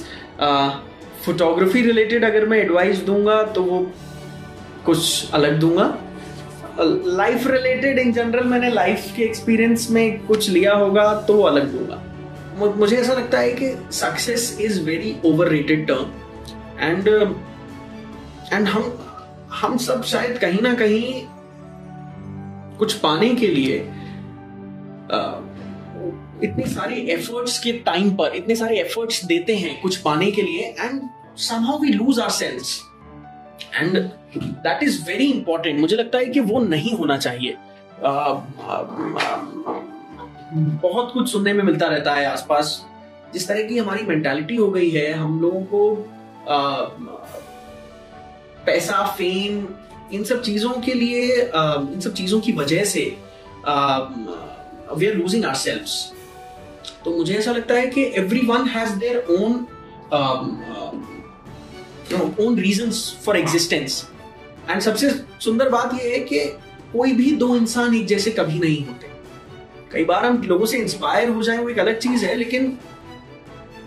photography 1.24 1.82
related 1.82 2.24
अगर 2.24 2.46
मैं 2.46 2.58
एडवाइस 2.58 2.98
दूँगा 3.04 3.42
तो 3.44 3.62
वो 3.62 3.86
कुछ 4.86 5.32
अलग 5.34 5.58
दूँगा। 5.60 5.94
लाइफ 6.80 7.46
रिलेटेड 7.46 7.98
इन 7.98 8.12
जनरल 8.12 8.44
मैंने 8.44 8.70
लाइफ 8.70 9.12
के 9.16 9.22
एक्सपीरियंस 9.22 9.86
में 9.90 10.26
कुछ 10.26 10.48
लिया 10.50 10.74
होगा 10.74 11.12
तो 11.28 11.40
अलग 11.42 11.66
दूँगा। 11.68 11.87
मुझे 12.58 12.96
ऐसा 12.96 13.12
लगता 13.12 13.38
है 13.38 13.52
कि 13.52 13.74
success 13.92 14.56
is 14.60 14.82
very 14.82 15.16
over 15.24 15.48
rated 15.48 15.86
term 15.86 16.10
and 16.80 17.08
and 18.52 18.68
हम 18.68 18.92
हम 19.52 19.76
सब 19.76 20.02
शायद 20.02 20.38
कहीं 20.38 20.60
ना 20.62 20.74
कहीं 20.74 21.22
कुछ 22.78 22.92
पाने 22.94 23.34
के 23.34 23.46
लिए 23.46 23.78
uh, 25.12 25.38
इतनी 26.44 26.64
सारी 26.64 27.00
एफर्ट्स 27.10 27.58
के 27.58 27.72
टाइम 27.72 28.10
पर 28.16 28.36
इतने 28.36 28.56
सारे 28.56 28.80
एफर्ट्स 28.80 29.24
देते 29.24 29.56
हैं 29.56 29.80
कुछ 29.80 29.96
पाने 29.96 30.30
के 30.30 30.42
लिए 30.42 30.74
and 30.80 31.00
somehow 31.36 31.78
we 31.78 31.88
lose 31.88 32.20
ourselves 32.30 32.80
and 33.74 33.98
that 34.36 34.82
is 34.82 35.02
very 35.04 35.26
important 35.26 35.80
मुझे 35.80 35.96
लगता 35.96 36.18
है 36.18 36.26
कि 36.26 36.40
वो 36.40 36.60
नहीं 36.60 36.96
होना 36.96 37.16
चाहिए। 37.16 37.56
Uh, 37.98 38.40
uh, 38.70 38.84
बहुत 40.54 41.12
कुछ 41.12 41.32
सुनने 41.32 41.52
में 41.52 41.64
मिलता 41.64 41.86
रहता 41.86 42.14
है 42.14 42.26
आसपास। 42.26 42.84
जिस 43.32 43.48
तरह 43.48 43.62
की 43.62 43.78
हमारी 43.78 44.02
मेंटालिटी 44.02 44.56
हो 44.56 44.70
गई 44.70 44.90
है 44.90 45.12
हम 45.12 45.40
लोगों 45.40 45.60
को 45.60 45.96
आ, 46.48 46.80
पैसा 48.66 49.06
फेम 49.06 49.66
इन 50.12 50.24
सब 50.24 50.42
चीज़ों 50.42 50.70
के 50.70 50.94
लिए 50.94 51.50
आ, 51.54 51.74
इन 51.74 52.00
सब 52.00 52.12
चीज़ों 52.12 52.40
की 52.40 52.52
वजह 52.52 52.84
से 52.84 53.00
वी 54.96 55.06
आर 55.06 55.14
लूजिंग 55.14 55.44
आर 55.44 55.84
तो 57.04 57.10
मुझे 57.10 57.34
ऐसा 57.34 57.52
लगता 57.52 57.74
है 57.74 57.86
कि 57.86 58.04
every 58.16 58.40
one 58.40 58.66
has 58.66 58.92
their 58.92 59.18
own 59.30 59.52
own 62.40 62.58
reason 62.58 62.90
for 62.90 63.36
existence 63.36 64.08
and 64.70 64.80
सबसे 64.80 65.10
सुंदर 65.40 65.68
बात 65.68 65.94
यह 65.94 66.12
है 66.12 66.18
कि 66.18 66.38
कोई 66.92 67.12
भी 67.12 67.30
दो 67.30 67.56
इंसान 67.56 67.94
एक 67.94 68.06
जैसे 68.06 68.30
कभी 68.30 68.58
नहीं 68.58 68.86
होते। 68.86 69.17
कई 69.92 70.04
बार 70.04 70.24
हम 70.26 70.42
लोगों 70.42 70.66
से 70.66 70.78
इंस्पायर 70.78 71.28
हो 71.28 71.42
जाए 71.42 71.58
वो 71.58 71.68
एक 71.68 71.78
अलग 71.78 71.98
चीज़ 71.98 72.24
है 72.24 72.34
लेकिन 72.34 72.78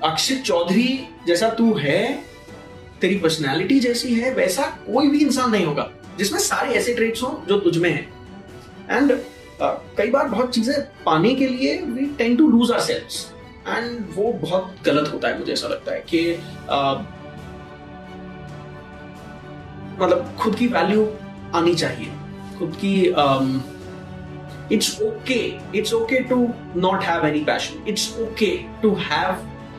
अक्षित 0.04 0.42
चौधरी 0.42 0.88
जैसा 1.28 1.50
तू 1.50 1.74
है 1.74 2.02
तेरी 3.02 3.18
पर्सनैलिटी 3.18 3.80
जैसी 3.80 4.14
है 4.14 4.34
वैसा 4.34 4.64
कोई 4.86 5.10
भी 5.10 5.20
इंसान 5.20 5.52
नहीं 5.52 5.66
होगा 5.66 5.90
जिसमें 6.18 6.40
सारे 6.40 6.74
ऐसे 6.74 6.94
ट्रेड्स 6.94 7.24
हो 7.24 7.30
जो 7.48 7.60
तुझ 7.60 7.78
में 7.78 7.90
है। 7.90 8.02
एंड 8.92 9.12
uh, 9.12 9.76
कई 9.98 10.10
बार 10.12 10.28
बहुत 10.28 10.54
चीज़ें 10.56 10.76
पाने 11.06 11.34
के 11.36 11.48
लिए 11.48 11.78
we 11.82 12.06
tend 12.18 12.36
to 12.36 12.50
lose 12.50 12.72
our 12.72 12.80
self 12.80 13.68
and 13.68 14.06
वो 14.16 14.32
बहुत 14.34 14.76
गलत 14.86 15.12
होता 15.14 15.28
है 15.28 15.40
मुझे 15.40 15.54
ऐसा 15.54 15.68
लगता 15.68 15.94
है 15.94 16.04
कि 16.10 16.22
uh, 16.68 16.98
मतलब 20.02 20.36
खुद 20.40 20.56
की 20.56 20.68
वैल्यू 20.68 21.08
आनी 21.56 21.76
चाहिए। 21.76 22.12
खुद 22.60 22.76
की 22.76 22.96
it's 24.72 25.02
okay 25.02 25.40
it's 25.78 25.94
okay 25.94 26.20
to 26.30 26.48
not 26.78 27.04
have 27.04 27.26
any 27.28 27.44
passion 27.46 27.84
it's 27.88 28.10
okay 28.22 28.56
to 28.82 28.94
have 29.02 29.36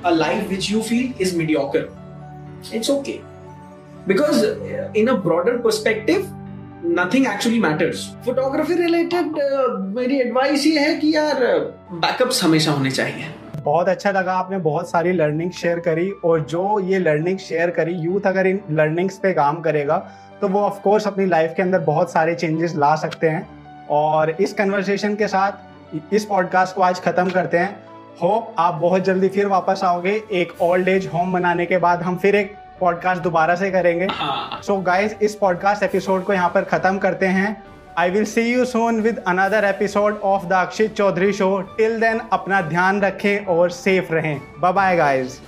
a 0.07 0.11
life 0.11 0.49
which 0.49 0.71
you 0.71 0.83
feel 0.83 1.13
is 1.21 1.37
mediocre 1.39 1.89
it's 2.75 2.91
okay 2.91 3.19
because 4.09 4.45
in 4.97 5.09
a 5.09 5.15
broader 5.27 5.57
perspective 5.59 6.27
nothing 6.85 7.27
actually 7.27 7.59
matters 7.61 8.07
photography 8.25 8.75
related 8.75 9.37
मेरी 9.97 10.19
advice 10.21 10.67
ये 10.67 10.79
है 10.79 10.95
कि 10.97 11.15
यार 11.15 11.45
backups 11.93 12.39
uh, 12.39 12.45
हमेशा 12.45 12.73
होने 12.73 12.91
चाहिए। 12.91 13.27
बहुत 13.57 13.89
अच्छा 13.89 14.11
लगा 14.11 14.33
आपने 14.35 14.59
बहुत 14.59 14.91
सारी 14.91 15.13
लर्निंग 15.13 15.51
शेयर 15.53 15.79
करी 15.81 16.11
और 16.25 16.41
जो 16.51 16.79
ये 16.89 16.99
लर्निंग 16.99 17.39
शेयर 17.39 17.71
करी 17.71 17.93
यूथ 18.05 18.27
अगर 18.27 18.47
इन 18.47 18.61
लर्निंग्स 18.71 19.19
पे 19.19 19.33
काम 19.33 19.61
करेगा 19.61 19.99
तो 20.41 20.49
वो 20.49 20.61
ऑफ़ 20.61 20.81
कोर्स 20.83 21.07
अपनी 21.07 21.27
लाइफ 21.27 21.53
के 21.57 21.63
अंदर 21.63 21.79
बहुत 21.81 22.13
सारे 22.13 22.35
चेंजेस 22.35 22.75
ला 22.77 22.95
सकते 22.97 23.29
हैं। 23.29 23.47
और 23.90 24.31
इस 24.31 24.53
कन्वर्सेशन 24.53 25.14
के 25.14 25.29
साथ 25.29 26.14
इस 26.14 26.25
पॉडकास्ट 26.25 26.75
को 26.75 26.83
आज 26.83 27.01
ख़त्म 27.01 27.31
करते 27.31 27.59
हैं। 27.59 27.75
होप 28.23 28.55
आप 28.59 28.75
बहुत 28.75 29.03
जल्दी 29.03 29.29
फिर 29.29 29.47
वापस 29.47 29.81
आओगे। 29.85 30.21
एक 30.33 30.53
ओल्ड 30.62 30.88
एज 30.88 31.11
होम 31.14 31.33
बनाने 31.33 31.66
के 31.66 31.79
बाद 31.79 32.03
हम 32.03 32.16
फिर 32.16 32.37
एक 32.37 32.55
पॉडकास्ट 32.81 33.23
दोबारा 33.23 33.55
से 33.55 33.71
करेंगे। 33.71 34.09
सो 34.11 34.73
so 34.75 34.83
गाइज़ 34.83 35.14
इस 35.23 35.35
पॉडकास्ट 35.35 35.83
एपिसोड 35.83 36.25
को 36.25 36.33
यहाँ 36.33 36.49
पर 36.49 36.64
ख़त्म 36.64 36.99
करते 36.99 37.27
हैं। 37.27 37.62
I 37.99 38.11
will 38.11 38.25
see 38.25 38.42
you 38.42 38.64
soon 38.64 39.01
with 39.01 39.18
another 39.18 39.64
episode 39.64 40.21
of 40.25 40.47
the 40.47 40.53
Akshit 40.53 40.95
Chaudhary 40.95 41.33
show 41.33 41.61
till 41.77 42.01
then 42.01 42.21
अपना 42.33 42.61
ध्यान 42.61 43.01
रखें 43.01 43.47
और 43.47 43.71
सेफ़ 43.71 44.12
रहें। 44.12 44.40
Bye 44.61 44.73
bye 44.73 44.97
guys 44.97 45.38